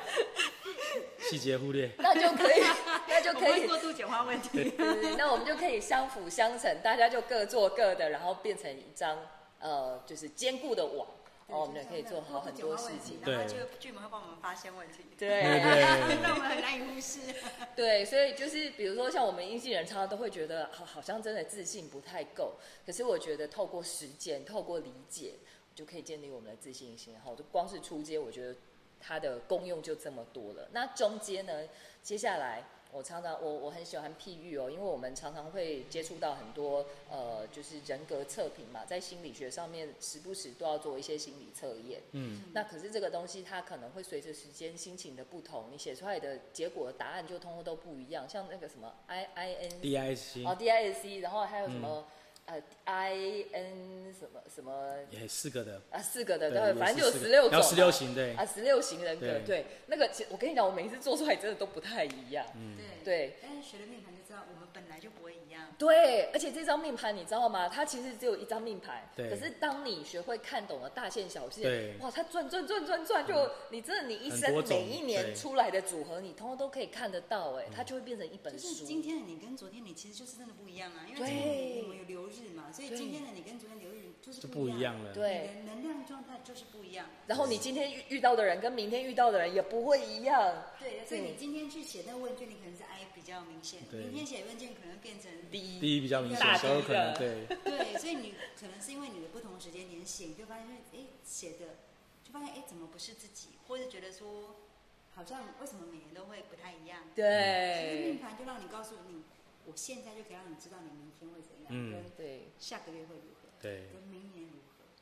[1.29, 2.61] 细节忽略， 那就可以，
[3.07, 4.73] 那就可以过度简化问题，
[5.17, 9.17] 那我们就可以相辅相成，大家就各做各的，然后变成一张
[9.61, 11.07] 呃，就是坚固的网。
[11.47, 15.41] 哦，我们也可以做好很多事情，然后就剧本会帮我们发现问题，对，
[16.23, 17.19] 让我们很难以忽视。
[17.75, 22.53] 对，所以就是比如说像我们阴性人，常常都会觉得好，好像真的自信不太够。
[22.85, 25.35] 可是我觉得透过实践，透过理解，
[25.75, 27.15] 就可以建立我们的自信心。
[27.23, 28.55] 好，就光是出街，我觉得
[28.99, 30.69] 它的功用就这么多了。
[30.71, 31.67] 那中间呢，
[32.01, 32.63] 接下来。
[32.93, 42.01] 我常常我我很喜欢譬喻哦，因为我们常常会接触到很多呃，就是人格测评嘛，在心理学上面时不时都要做一些心理测验。
[42.11, 48.27] 嗯，那可是这个东西它可能会随着时间心情的不同，你写出来的结果答案就通通都不一样。
[48.27, 52.05] 像那个什么 I I N D I C 哦 D I C，然后还有什么？
[52.45, 54.95] 呃，I N 什么什么？
[55.09, 59.65] 也四个的啊，四个的对，反正就有十六种，十六型对啊，十六型人格对。
[59.87, 62.45] 那个，我跟你讲，我每一次做出来真的都不太一样。
[62.55, 63.37] 嗯，对。
[63.41, 65.67] 但是学的命盘就知道，我们本来就不会一样。
[65.77, 67.67] 对，而且这张命盘你知道吗？
[67.67, 69.09] 它其实只有一张命盘。
[69.15, 69.29] 对。
[69.29, 78.67] 可是当你学会看懂了大线小线，哇，它转转转转转，就你真的你一生每一年出来的组合，你通通都可以看得到，哎，它就会变成一本书。
[78.69, 83.21] 就是今天的你跟昨天你其实就是真的不一样啊，因为今天我们有流日嘛，所以今天。
[83.21, 87.05] 的你跟昨天留日就是不一样了，对，能量状态就是不一样。
[87.27, 90.63] 然后你今天遇遇到的人跟明天遇到的人也不会一样。
[90.79, 92.81] 对，所以你今天去写那个问卷，你可能是
[93.21, 97.45] 比较明显；明天写问卷可能变成第一第一比较明显，小有可能对。
[97.63, 101.77] 对，所以你可能是因为你的不同时间点写，你就发现，哎，写的
[102.23, 103.49] 就发现，哎，怎么不是自己？
[103.67, 104.55] 或者觉得说，
[105.13, 107.03] 好像为什么每年都会不太一样？
[107.13, 109.21] 对，其实命盘就让你告诉你。
[109.63, 114.60] 我现在就可以让你知道你明天会怎样，跟对下个月会如何，对，跟明年如何。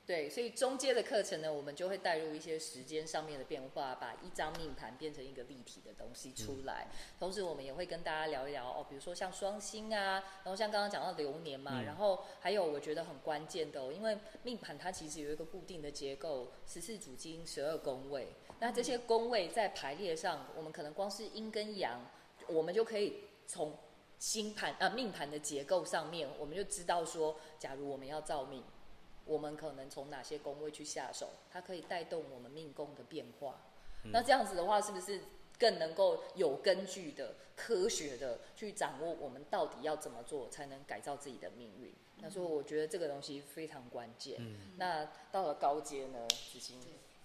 [0.10, 6.88] 对，所以中阶的课程呢，我们就会带入一些时间上面的变化，把一张命盘变成一个立体的东西出来。
[7.20, 18.30] 同时，我们也会跟大家聊一聊哦，比如说像双星啊，然后像刚刚讲到流年嘛，然后还有我觉得很关键的，哦因为命盘它其实有一个固定的结构，十四主金，十二宫位。
[18.60, 22.04] 那这些宫位在排列上，我们可能光是阴跟阳，
[22.48, 23.78] 我们就可以从
[24.18, 28.64] 星盘啊，命盘的结构上面，我们就知道说，假如我们要造命，
[29.26, 33.62] 我们可能从哪些宫位去下手，它可以带动我们命宫的变化。
[34.12, 35.22] 那这样子的话，是不是
[35.58, 41.94] 更能够有根据的、科学的去掌握我们到底要怎么做，才能改造自己的命运？
[42.22, 44.40] 那所以我觉得这个东西非常关键。
[44.78, 46.80] 那到了高阶呢，子欣。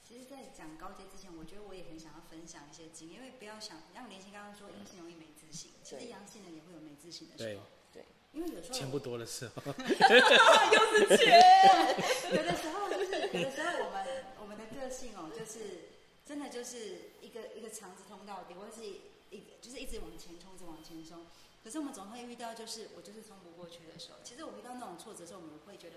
[0.06, 7.62] 其实，在讲高阶之前，我觉得我也很想要分享一些经验，因为不要想，像连心刚刚说阴性容易没自信，其实阳性的也会有没自信的时候。
[8.34, 11.40] 对，因为有时候钱不多的时候，又是钱。
[12.32, 14.04] 有的时候就是，有的时候我们
[14.40, 15.94] 我们的个性哦，就是
[16.26, 18.84] 真的就是一个一个肠子通道底，或是
[19.30, 21.26] 一就是一直往前冲，一直往前冲。
[21.62, 24.18] 可是我们总会遇到，就是我就是冲不过去的时候。
[24.24, 25.96] 其实我遇到那种挫折的时候，我们会觉得，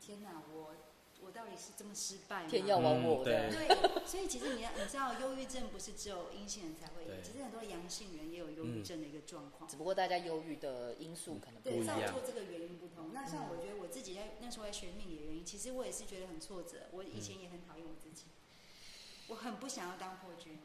[0.00, 0.74] 天哪，我。
[1.20, 2.48] 我到底是这么失败吗？
[2.48, 3.50] 天要亡我的。
[3.50, 3.68] 对，
[4.06, 9.68] 所以其实你要你知道，忧郁症不是只有阴性人才会有，其实很多阳性人也有忧郁症的一个状况。
[9.68, 11.98] 只不过大家忧郁的因素可能不一样。
[11.98, 13.12] 对，造作这个原因不同。
[13.12, 16.88] 那像我觉得我自己在那时候在学命理的原因，其实我也是觉得很挫折。
[16.92, 18.26] 我以前也很讨厌我自己，
[19.28, 20.58] 我很不想要当破军。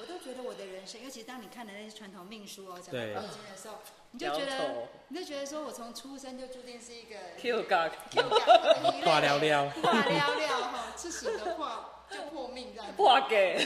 [0.00, 3.78] 我都觉得我的人生，尤其当你看的那些传统命书哦，讲到破军的时候。
[4.12, 12.92] 你就觉得，你就觉得说，我从出生就注定是一个 Q 感 Q 感，化 了了，化了了哈，吃屎的话就破命这样。
[12.98, 13.64] 破给。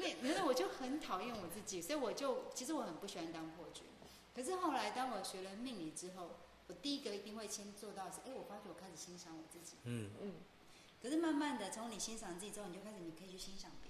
[0.00, 3.84] 对，那那我就很讨厌我自己，所以我就其实我很不喜欢当破军。
[4.34, 6.30] 可是后来当我学了命理之后，
[6.68, 9.76] 我第一个一定会先做到是，哎，我发觉我开始欣赏我自己。
[9.84, 10.32] 嗯嗯。
[11.02, 13.89] 可是慢慢的，从你欣赏自己之后，你就开始你可以去欣赏别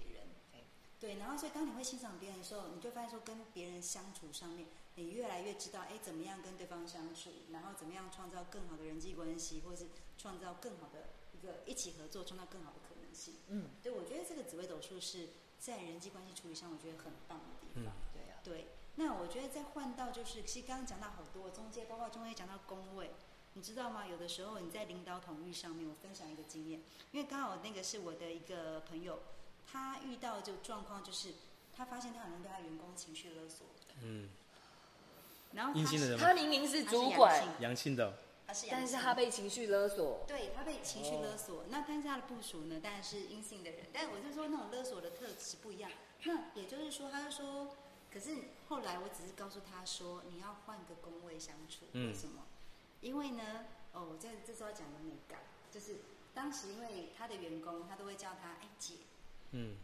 [1.01, 4.67] 对，然后所以当你会欣赏别人的时候，你就发现说跟别人相处上面。
[4.95, 9.87] 你越来越知道，哎，怎么样跟对方相处，然后怎么样创造更好的人际关系，或是
[10.17, 13.35] 创造更好的一个一起合作，创造更好的可能性。
[13.47, 17.93] 嗯，对，我觉得这个紫微斗数是在人际关系处理上，我觉得很棒的地方。
[18.13, 18.37] 对啊。
[18.43, 23.11] 对，那我觉得再换到就是，其实刚刚讲到好多中介，包括中间讲到宫位，
[23.53, 24.05] 你知道吗？
[24.05, 29.19] 有的时候你在领导统御上面，我分享一个经验，因为刚好那个是我的一个朋友，
[29.71, 31.33] 他遇到就状况就是，
[31.75, 33.65] 他发现他好像被他员工情绪勒索，
[34.03, 34.29] 嗯，
[35.53, 37.43] 然后他是阴性的人他明明是主管。
[37.59, 38.07] 阳，性的。
[38.07, 38.13] 哦，
[38.47, 38.79] 他是阳性。
[38.79, 40.25] 但是他被情绪勒索。
[40.27, 45.89] 对他被情绪勒索，那但是他的部署呢，当然是阴性的人，但我是说那种勒索的特质不一样。
[46.23, 47.75] 那也就是说，他就说，
[48.13, 48.35] 可是
[48.67, 52.07] 后来我只是告诉他说，你要换个工位相处，嗯。
[52.07, 52.43] 为什么？
[52.99, 55.39] 因为呢，哦，我在这时候要讲的美感，
[55.71, 55.95] 就是
[56.33, 58.95] 当时因为他的员工，他都会叫他哎姐，
[59.51, 59.75] 嗯，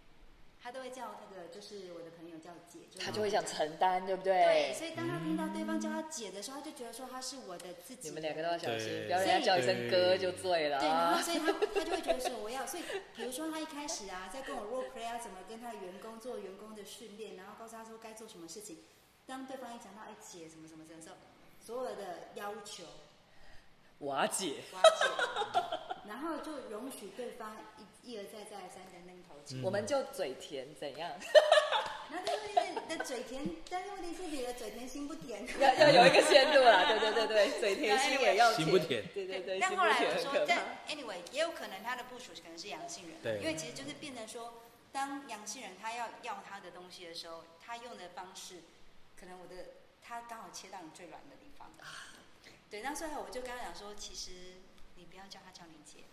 [0.62, 4.74] 他都会叫那个就是我的朋友叫姐，是他就会想承担，对不对，对？
[4.74, 8.10] 所以当他听到对方叫他姐的时候，他就觉得说他是我的自己。
[8.10, 11.22] 你们两个都要小心，对不要人家叫一声哥就醉了对，然后啊！
[11.22, 12.84] 所以他 他就会觉得说我要，所以
[13.16, 18.80] 比如说他一开始啊，在跟我 role play 啊，怎么跟他的员工做员工的训练，然后告诉他说该做什么事情，
[19.26, 21.16] 当对方一讲到哎姐什么什么的时候，
[21.60, 22.84] 所有的要求
[24.00, 25.60] 瓦解，瓦解，
[26.08, 29.62] 然后就容许对方一一而再再而三的扔头嗯。
[29.64, 31.12] 我们就嘴甜，怎样？
[32.10, 35.46] 然后但问题是你的嘴甜，但是问题是你的嘴甜心不甜。
[35.60, 40.46] 要要有一个限度啦，对对对对， 嘴甜心也要心不甜对对对，但后来我说。
[40.48, 44.54] 但 anyway 也有可能他的部署可能是阳性人，对因为其实就是变成说，
[44.94, 48.64] 当阳性人他要要他的东西的时候，他用的方式，
[49.20, 49.56] 可能我的
[50.02, 51.70] 他刚好切到你最软的地方。
[52.70, 54.32] 对，那所以我就跟他讲说，其实
[54.96, 56.06] 你不要叫他叫你姐，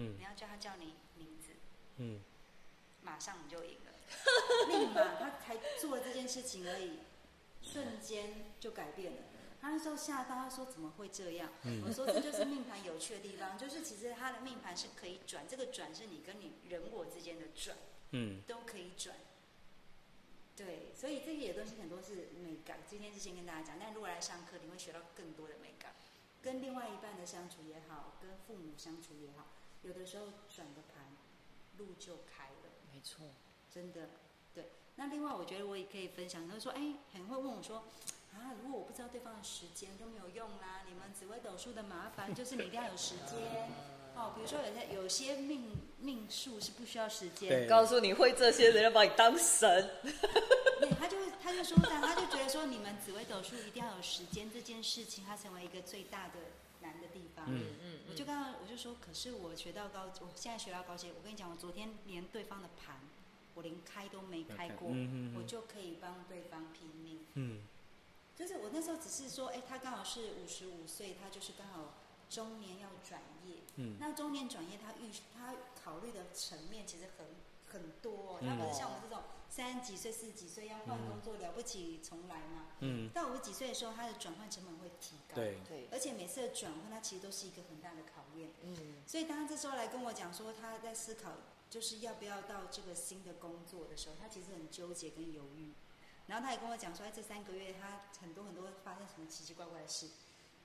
[0.00, 1.52] 嗯你要叫他叫你名字，
[1.98, 2.20] 嗯，
[3.02, 3.90] 马上你就赢了。
[4.68, 6.98] 立马他才做了这件事情而已，
[7.62, 9.18] 瞬间就改变了。
[9.60, 11.50] 他那时候吓到，他说怎么会这样？
[11.64, 17.76] 嗯我说这就是命盘有趣的地方， 就是其实他的命盘是可以转，这个转是你跟你人我之间的转，
[18.12, 19.14] 嗯，都可以转。
[20.56, 22.80] 对，所以这些东西很多是美感。
[22.86, 25.92] 今天是先跟大家讲，但如果来上课，你会学到更多的美感。
[26.42, 29.46] 跟另外一半的相处也好，跟父母相处也好，
[29.82, 31.04] 有的时候转个盘，
[31.78, 32.70] 路就开了。
[32.92, 33.24] 没错，
[33.72, 34.10] 真的，
[34.54, 34.70] 对。
[34.96, 37.84] 那另外，我觉得我也可以分享，就是说，哎，很会问我说，
[38.34, 43.70] 啊，如果我不知道对方的时间都没有用啦，你们紫微斗数的麻烦就是你一定要有时间。
[44.16, 56.34] 哦，比如说有些有些命命数是不需要时间，对告诉你会这些人要把你当神，对，他就会他就说这样，他就觉得说你们紫微斗数一定要有时间这件事情，它成为一个最大的
[56.80, 57.46] 难的地方。
[57.48, 63.00] 嗯嗯我就刚刚我就说，可是我学到高，我现在学到高阶，我跟你讲，我昨天连对方的盘，
[63.54, 67.24] 我连开都没开过，嗯嗯嗯我就可以帮对方拼命。
[67.34, 67.62] 嗯，
[68.34, 71.94] 就是我那时候只是说，哎，他刚好是五十五岁，他就是刚好
[72.28, 73.58] 中年要转业。
[73.76, 77.26] 嗯那中年转业，他预他考虑的层面其实很
[77.72, 82.66] 很多、他不是像我们这种三十几岁、四十几岁要换工作、了不起重来嘛。
[82.80, 85.34] 嗯，到五十几岁的时候，他的转换成本会提高。
[85.34, 88.50] 对，对，而且每次的转换，它其实都是一个很大的考验。
[88.62, 91.32] 嗯，所以当他这时候来跟我讲说他在思考，
[91.68, 95.72] 就是要不要到这个新的工作的时候，他其实很纠结跟犹豫。
[96.26, 100.06] 然后他也跟我讲说，哎，这三个月他很多很多发生什么奇奇怪怪的事。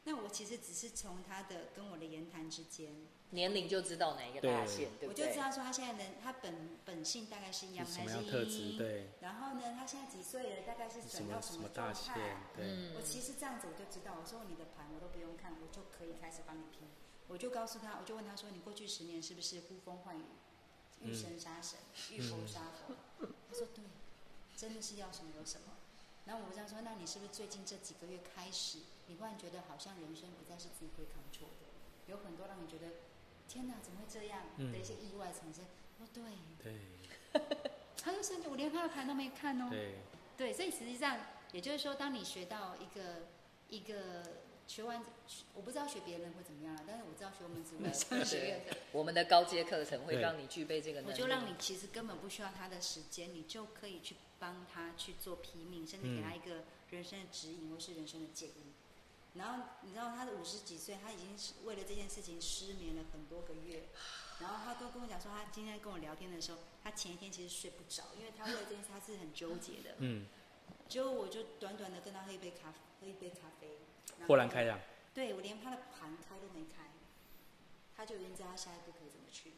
[0.07, 2.93] 那我其实只是从他的跟我的言谈之间，
[3.31, 5.39] 年龄就知道哪一个大限，对不对我就知？
[5.39, 8.59] 道说他现在的他本本性大概是阳还是样特质？
[8.59, 8.77] 阴。
[8.77, 10.61] 对，然后呢，他现在几岁了？
[10.61, 12.37] 大概是什转到么什么大状态？
[12.55, 16.87] 对，嗯我其实这样子我就知道，我说你的盘我都不用看，我就可以开始帮你拼。
[17.27, 20.25] 我就告诉他，我就问他说，你过去十年是不是呼风唤雨，
[21.01, 21.79] 遇神杀神，
[22.11, 22.93] 遇佛杀佛？
[23.49, 23.83] 他说对，
[24.55, 25.73] 真的是要什么有什么。
[26.25, 31.67] 然后我这样说，那你是不是最近这几个月开始，你忽然觉得好像人生不再是自己可以 control 的，
[32.07, 32.87] 有很多让你觉得
[33.47, 34.71] 天哪，怎么会这样嗯。
[34.71, 35.63] 的一些意外产生？
[35.99, 36.23] 我说对，
[36.63, 37.41] 对，
[38.01, 39.69] 他就甚至我连他的盘都没看哦。
[39.69, 39.95] 对，
[40.35, 41.17] 对，所以实际上
[41.51, 43.27] 也就是说，当你学到一个
[43.69, 44.23] 一个
[44.67, 45.01] 学完，
[45.53, 58.73] 我不知道学别人会怎么样了，但是我知道学我们紫微 商学院的，我们的高阶课程会让你具备这个能力，我就让你其实根本不需要他的时间，你就可以去帮他去做批命，甚至给他一个人生的指引或是人生的建议。
[59.35, 63.89] 然后你知道他的五十几岁，他已经是为了这件事情失眠了很多个月。
[64.39, 69.95] 然后他都跟我讲说，他今天跟我聊天的时候，他前一天其实睡不着，因为他为了这件事他是很纠结的。
[69.99, 70.25] 嗯，
[70.87, 73.79] 结果我就短短的跟他喝一杯咖啡，喝一杯咖啡，
[74.27, 74.79] 豁然开朗，
[75.13, 76.91] 对我连他的盘开都没开，
[77.95, 79.53] 他就已经知道他下一步可以怎么去。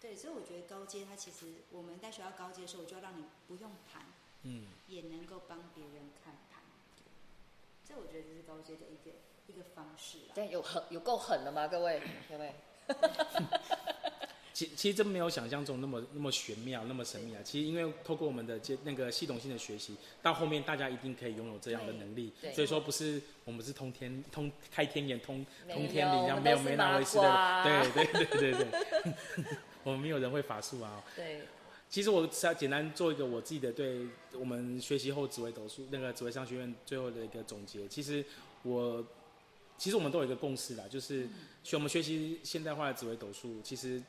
[0.00, 4.06] 对，所以我觉得高阶，它其实我们在学校高阶的时候，我就要让你不用盘，
[4.44, 6.62] 嗯，也能够帮别人看盘。
[7.86, 10.32] 这我觉得这是高阶的一个一个方式啦。
[10.34, 11.68] 但有狠有够狠的吗？
[11.68, 12.54] 各位，各位，
[14.54, 17.42] 其其实真没有想象中那么那么玄妙，那么神秘啊。
[17.44, 22.32] 其实因为透过我们的接那个系统性的学习，到后面大家一定可以拥有这样的能力。
[22.54, 27.64] 所以说不是我们是通天通开天眼通通天理，然后没有没那回事的。
[27.64, 28.66] 对对对对对，
[29.84, 31.02] 我们没有人会法术啊。
[31.16, 31.42] 对。
[31.88, 37.88] 其实我要简单做一个我自己的对我们学习后紫微斗数那个紫微商学院最后的一个总结。
[37.88, 38.24] 其实
[38.62, 39.04] 我
[39.76, 41.28] 其实我们都有一个共识啦，就是
[41.64, 44.00] 学我们学习现代化的紫微斗数，其实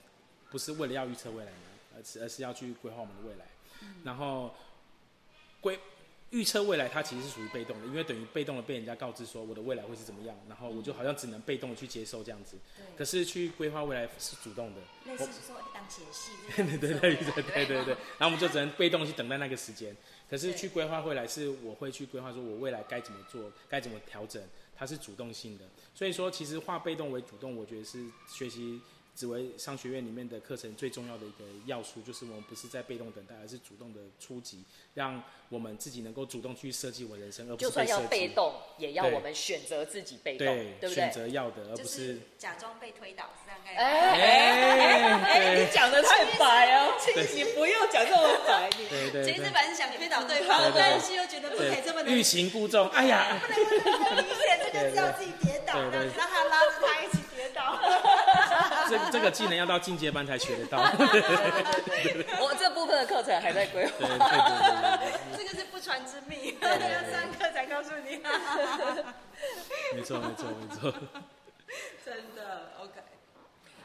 [0.52, 1.58] 不是为了要预测未来的，
[1.98, 3.46] 而是而是要去规划我们的未来。
[4.04, 4.54] 然后
[5.60, 5.80] 规。
[6.32, 12.58] 预测未来，它其实是属于被动的，因为等于被动的被人家告知说我的未来会是怎么样，然后我就好像只能被动的去接受这样子。
[12.98, 14.82] 可是去规划未来是主动的。
[15.06, 16.32] 类似说当写戏。
[16.56, 17.94] 对对对对对对对。
[18.18, 19.96] 然后我们就只能被动去等待那个时间。
[20.30, 24.42] 可是去规划未来是我会去规划说我未来该怎么做，该怎么调整，
[24.74, 25.66] 它是主动性的。
[25.94, 28.80] 所以说，其实化被动为主动，我觉得是学习。
[29.14, 40.96] 紫薇商学院里面的课程最重要的一个要素，就是我们不是在被动等待，而是主动的出击，让我们自己能够主动去设计我人生，而不是被要被动，也要我们选择自己被动，对不对？
[40.96, 46.92] 选择要的，而不是假装被推倒，是这样哎哎，你讲的太白哦，
[47.36, 49.24] 你不用讲这么白，你对对。
[49.26, 56.61] 其实本是想推倒对方，但是又觉得不可以这么欲擒故纵，哎呀，不能太明显，这个是要自己跌倒，让他拉着他一起跌倒。
[58.92, 60.80] 这这个技能要到进阶班才学得到。
[62.44, 63.94] 我这部分的课程还在规划。
[64.00, 68.22] 对对对这个是不传之秘，要上课才告诉你。
[69.96, 70.94] 没错没错没错。
[72.06, 73.00] 真的 OK。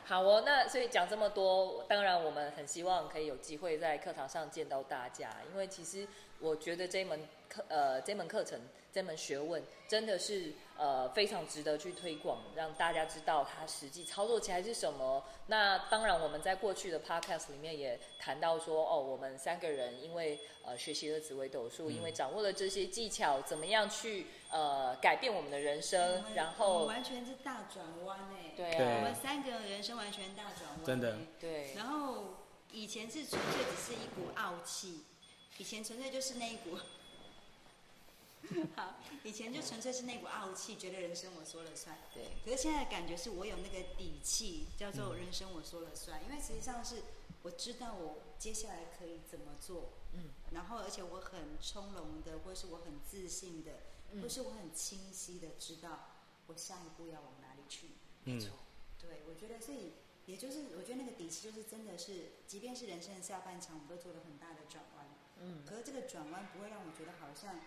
[0.09, 6.07] 好哦，那所以讲这么多，当然我们很希望可以有机会在课堂上见到大家，因为其实
[6.41, 8.61] 我觉得这门课呃这门课程。
[8.93, 15.23] 这门学问真的是呃非常值得去推广，让大家知道它实际操作起来是什么。
[15.49, 31.75] 那当然，我们在过去的 podcast 里面也谈到说，哦，我们三个人因为呃学习了紫微斗数，因为掌握了这些技巧，怎么样去呃改变我们的人生，然后完全是大转弯哎，对啊，我们三个人生完全大转弯，真的，对。
[31.75, 32.29] 然后
[32.73, 35.05] 以前是纯粹只是一股傲气，
[35.59, 36.79] 以前纯粹就是那一股。
[38.77, 38.95] 好，
[39.25, 41.99] 以前就纯粹是那股傲气，觉得人生我说了算。
[42.15, 42.29] 对。
[42.45, 46.23] 可是现在感觉是我有那个底气，叫做人生我说了算。
[46.25, 47.03] 因为实际上是
[47.43, 49.91] 我知道我接下来可以怎么做。
[50.13, 50.31] 嗯。
[50.53, 53.81] 然后，而且我很从容的，或是我很自信的，
[54.23, 56.11] 或是我很清晰的知道
[56.47, 57.91] 我下一步要往哪里去。
[58.23, 58.51] 没错。
[59.01, 59.95] 对，我觉得所以，
[60.27, 64.96] 也就是我觉得那个底气，就是真的是，即便是人生的下半场，我们都做了很大的转弯。
[65.41, 65.65] 嗯。
[65.65, 67.59] 可是这个转弯不会让我觉得好像。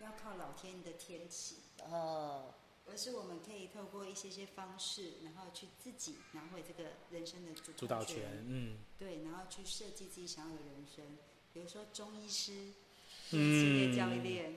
[0.00, 2.54] 要靠老天的天气哦，
[2.90, 8.42] 而是我们可以透过一些些方式，然后去自己拿回这个人生的主导权。
[8.44, 11.04] 嗯，对，然后去设计自己想要的人生。
[11.52, 12.72] 比如说中医师，
[13.30, 14.56] 职业教练，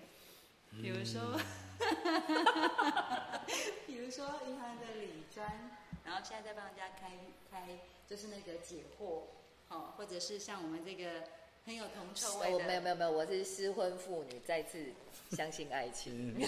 [0.72, 1.40] 比如说，
[3.86, 7.12] 比如说银行的理专，然后现在在帮人家开
[7.52, 9.26] 开，就是那个解惑，
[9.68, 11.22] 好，或者是像我们这个。
[11.66, 12.66] 很有铜臭味的。
[12.66, 14.94] 没有没有没有，我是失婚妇女，再次
[15.32, 16.34] 相信爱情。
[16.38, 16.46] 对，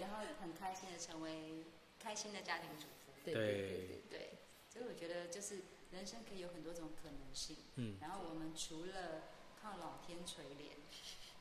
[0.00, 1.64] 然后很开心的成为
[1.98, 3.12] 开心的家庭主妇。
[3.24, 4.30] 对对对对。
[4.72, 7.56] 所以我觉得就是人生可以有很多种可能性。
[7.74, 7.96] 嗯。
[8.00, 9.22] 然后我们除了
[9.60, 10.76] 靠老天垂怜，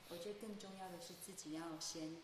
[0.10, 2.18] 我觉得更重要的是自己要先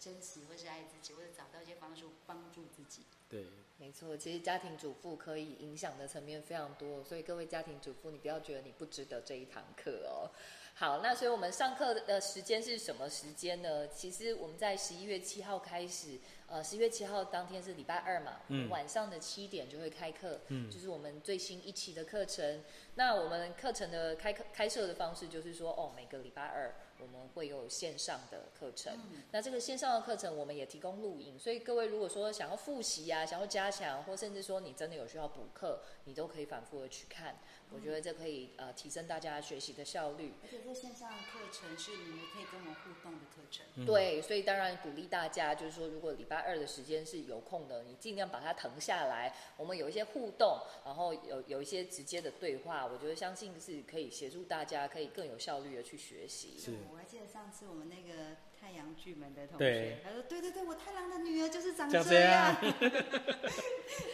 [0.00, 3.02] 珍惜或是爱自己，或者找到一些方式帮助自己。
[3.32, 3.46] 对。
[3.78, 10.30] 没错，其实家庭主妇可以影响的层面非常多，所以各位家庭主妇，你不要觉得你不值得这一堂课哦。
[10.74, 13.88] 好，那所以我们上课的时间是什么时间呢？
[13.88, 16.16] 其实我们在十一月七号开始，
[16.52, 22.62] 呃，十一月七号当天是礼拜二嘛，嗯晚上的七点就会开课，嗯，就是我们最新一期的课程。
[22.96, 26.74] 那我们课程的开课开设的方式就是说，哦，每个礼拜二。
[26.98, 28.96] 我们会有线上的课程，
[29.32, 37.38] 那这个线上的课程我们也提供录影，所以各位如果说想要复习啊，想要加强，或甚至说你真的有需要补课，你都可以反复的去看。
[37.74, 40.32] 我觉得这可以呃提升大家学习的效率。
[40.42, 43.86] 而且这线上课程是你们可以跟我们互动的课程。
[43.86, 56.58] 对，所以当然鼓励大家，就是说如果礼拜二的时间是有空的，你尽量把它腾下来，我们有一些互动，然后有有一些直接的对话，我觉得相信是可以协助大家可以更有效率的去学习。
[56.58, 56.72] 是。
[56.90, 62.54] 我还记得上次我们那个太阳巨门的同学，他说：“对对对，我太郎的女儿就是长这样。”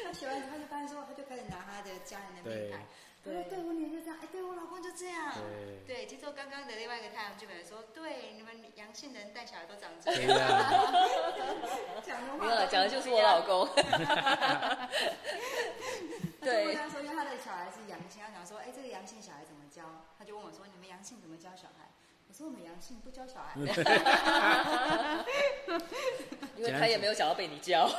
[0.05, 2.87] 他学完他就发现说，他就开始拿他的家人的名牌。
[3.25, 5.35] 对，对我女儿就这样，哎，对我老公就这样。
[5.87, 10.29] 对，接受刚刚的另外一个太阳剧本说，对，你们阳性人带小孩都长这样。
[12.03, 13.69] 讲的话讲的就是我老公。
[16.41, 16.75] 对。
[16.75, 17.99] 他说，因为他的小孩是阳。
[18.09, 19.83] 性，他想说，哎，这个阳性小孩怎么教？
[20.19, 21.91] 他就问我说，你们阳性怎么教小孩？
[22.29, 23.55] 我说我们阳性不教小孩，
[26.73, 27.89] 他也没有想要被你教。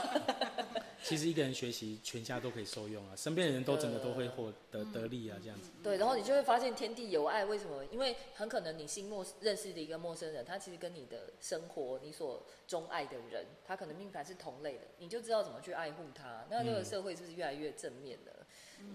[1.01, 5.69] 其实一个人学习，全家都可以受用啊，身边的人都整个都会获得得利啊，这样子。
[5.81, 7.85] 对，然后你就会发现天地有爱，为什么？
[7.85, 16.45] 因为很可能你新陌认识的一个陌生人，他其实跟你的生活、你所钟爱的人，他可能命盘是同类的，你就知道怎么去爱护他。
[16.49, 18.38] 那这个社会是不是越来越正面的？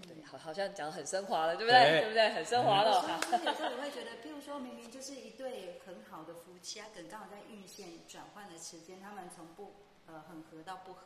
[0.07, 2.01] 对，好，好像讲很升华了，对不对？
[2.01, 2.29] 对不对？
[2.29, 3.01] 很升华了。
[3.31, 9.73] 有时候你会觉得，譬如说明明就是一对很好的夫妻，他可能刚好在运线转换的时间，他们从不
[10.05, 11.01] 呃很合到不合。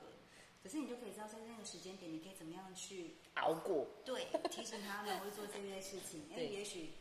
[0.62, 3.88] 可是你就可以知道，在那个时间点，你可以怎么样去熬过？
[4.04, 6.92] 对，提醒他们会做这些事情，因为也许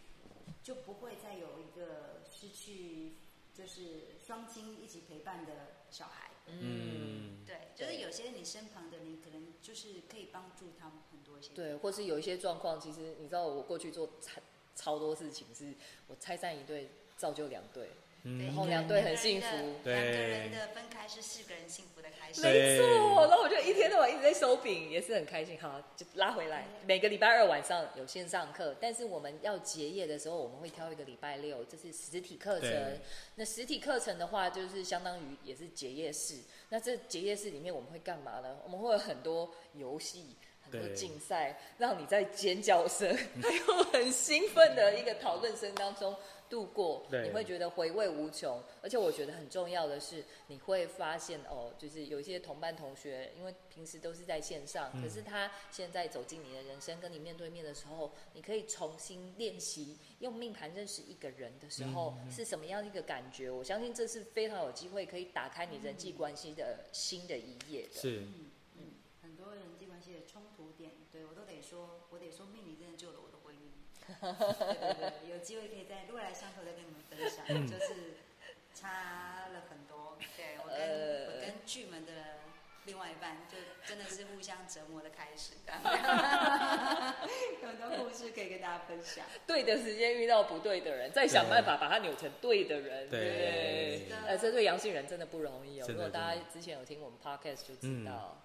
[0.62, 3.14] 就不会再有一个失去，
[3.52, 5.52] 就是双亲一起陪伴的
[5.90, 6.30] 小孩。
[6.60, 11.52] 嗯，对，就是有些你身旁的人，可能就是可以帮助他们很多一些。
[11.54, 14.40] 对，或是有一些状况，其实你知道，我过去做超
[14.74, 15.74] 超多事情，是
[16.06, 17.90] 我拆散一对，造就两对。
[18.24, 19.46] 然后两对很幸福，
[19.84, 22.42] 两个人的分开是四个人幸福的开始。
[22.42, 25.58] 没错，然后我就一天到晚一直在收饼，也是很开心。
[25.60, 26.66] 好，就拉回来。
[26.84, 32.98] 每个礼拜二晚上有线上课，但是我们要结业的时候，我们会挑一个礼拜六，这是实体课程。
[33.36, 36.40] 那实体课程的话，就是相当于也是结业式。
[36.68, 38.58] 那这结业式里面我们会干嘛呢？
[38.64, 40.36] 我们会有很多游戏。
[40.70, 43.08] 很多竞赛，让你在尖叫声
[43.42, 46.14] 还有很兴奋的一个讨论声当中
[46.48, 48.62] 度过，你会觉得回味无穷。
[48.80, 63.50] 而且我觉得很重要的是，你会发现哦，就是有一些同班同学，因为平时都是在线上，可是他现在走进你的人生，跟你面对面的时候，你可以重新练习用命盘认识一个人的时候是什么样的一个感觉。
[63.50, 68.00] 我相信这是非常有机会可以打开你人际关系的新的一页的。
[68.00, 68.26] 是。
[72.18, 72.26] 对
[74.18, 78.14] 对对，有机会可以在未来相头再跟你们分享，就是
[78.74, 80.16] 差了很多。
[80.36, 80.78] 对我跟
[81.34, 82.12] 我跟剧门的
[82.86, 85.54] 另外一半，就真的是互相折磨的开始。
[87.62, 89.26] 有很多故事可以跟大家分享。
[89.46, 93.10] 对的时间遇到不对的人，再想办法把他扭成对的人。
[93.10, 95.86] 对，呃，这对阳性人真的不容易哦。
[95.86, 98.42] 如果大家之前有听我们 podcast 就知道。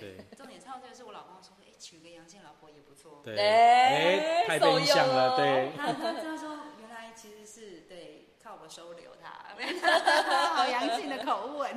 [0.00, 1.55] 对，重点唱这个是我老公说，哎，
[1.86, 3.20] 娶个阳性老婆也不错。
[3.22, 5.36] 对，哎，太被影响了。
[5.36, 9.54] 对，他他说，原来其实是对靠我收留他，
[10.56, 11.70] 好阳性的口吻。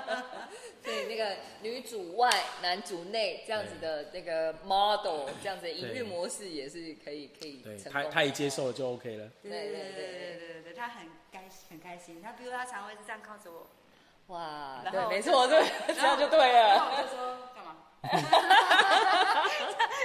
[0.82, 2.30] 对，那个女主外
[2.62, 7.92] 男主内这样子的那个 model，这样子营运模式也是可以可以成功。
[7.92, 9.28] 他他一接受了就 OK 了。
[9.42, 12.22] 对对对对对对对，他很开很开心。
[12.22, 13.66] 他比如他常会是这样靠着我。
[14.28, 16.68] 哇，对，没错，对，这样就对了。
[16.68, 17.36] 然后我就说？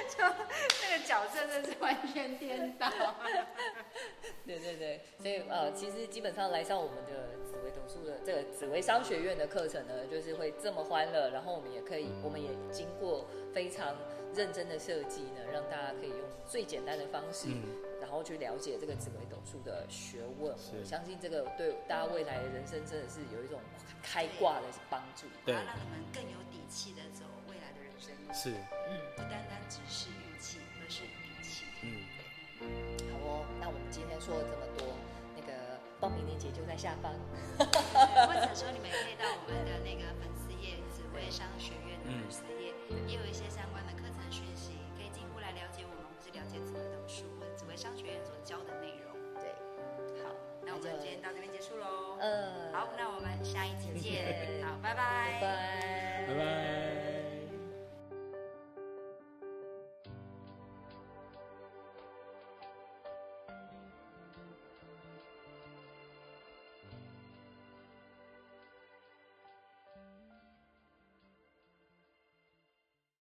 [0.09, 0.23] 就
[0.81, 2.89] 那个角色真是完全颠倒。
[4.45, 11.29] 对对对，所以呃，其实基本上来上我们的紫薇斗数的这个紫薇商学院的课程呢，就是会这么欢乐。
[11.29, 13.95] 然后我们也可以，我们也经过非常
[14.33, 17.47] 认真的设计呢，让大家可以用最简单的方式。
[18.01, 23.61] 然后去了解这个紫薇斗数的学问，我相信这个对大家未来的人生真的是有一种
[24.03, 27.23] 开挂的帮助，对，让你们更有底气的走
[28.03, 28.11] 生。
[28.35, 28.51] 是，
[28.91, 31.63] 嗯，不单单只是运气，而是底气。
[31.79, 32.03] 嗯，
[33.15, 34.91] 好哦，那我们今天说了这么多，
[35.35, 37.15] 那个报名链接就在下方，
[38.27, 42.75] 或者说你们可以到我们的那个粉丝页紫微商学院的粉丝页，
[43.07, 47.23] 也有一些相关的课程讯息，可以进一步来了解我们，或是了解紫微斗数。
[47.75, 49.49] 商学院所教的内容，对，
[50.23, 50.29] 好，
[50.63, 52.17] 那我们今天到这边结束喽。
[52.19, 54.61] 嗯，好，那我们下一集见。
[54.63, 55.39] 好，拜拜。
[55.41, 56.12] 拜。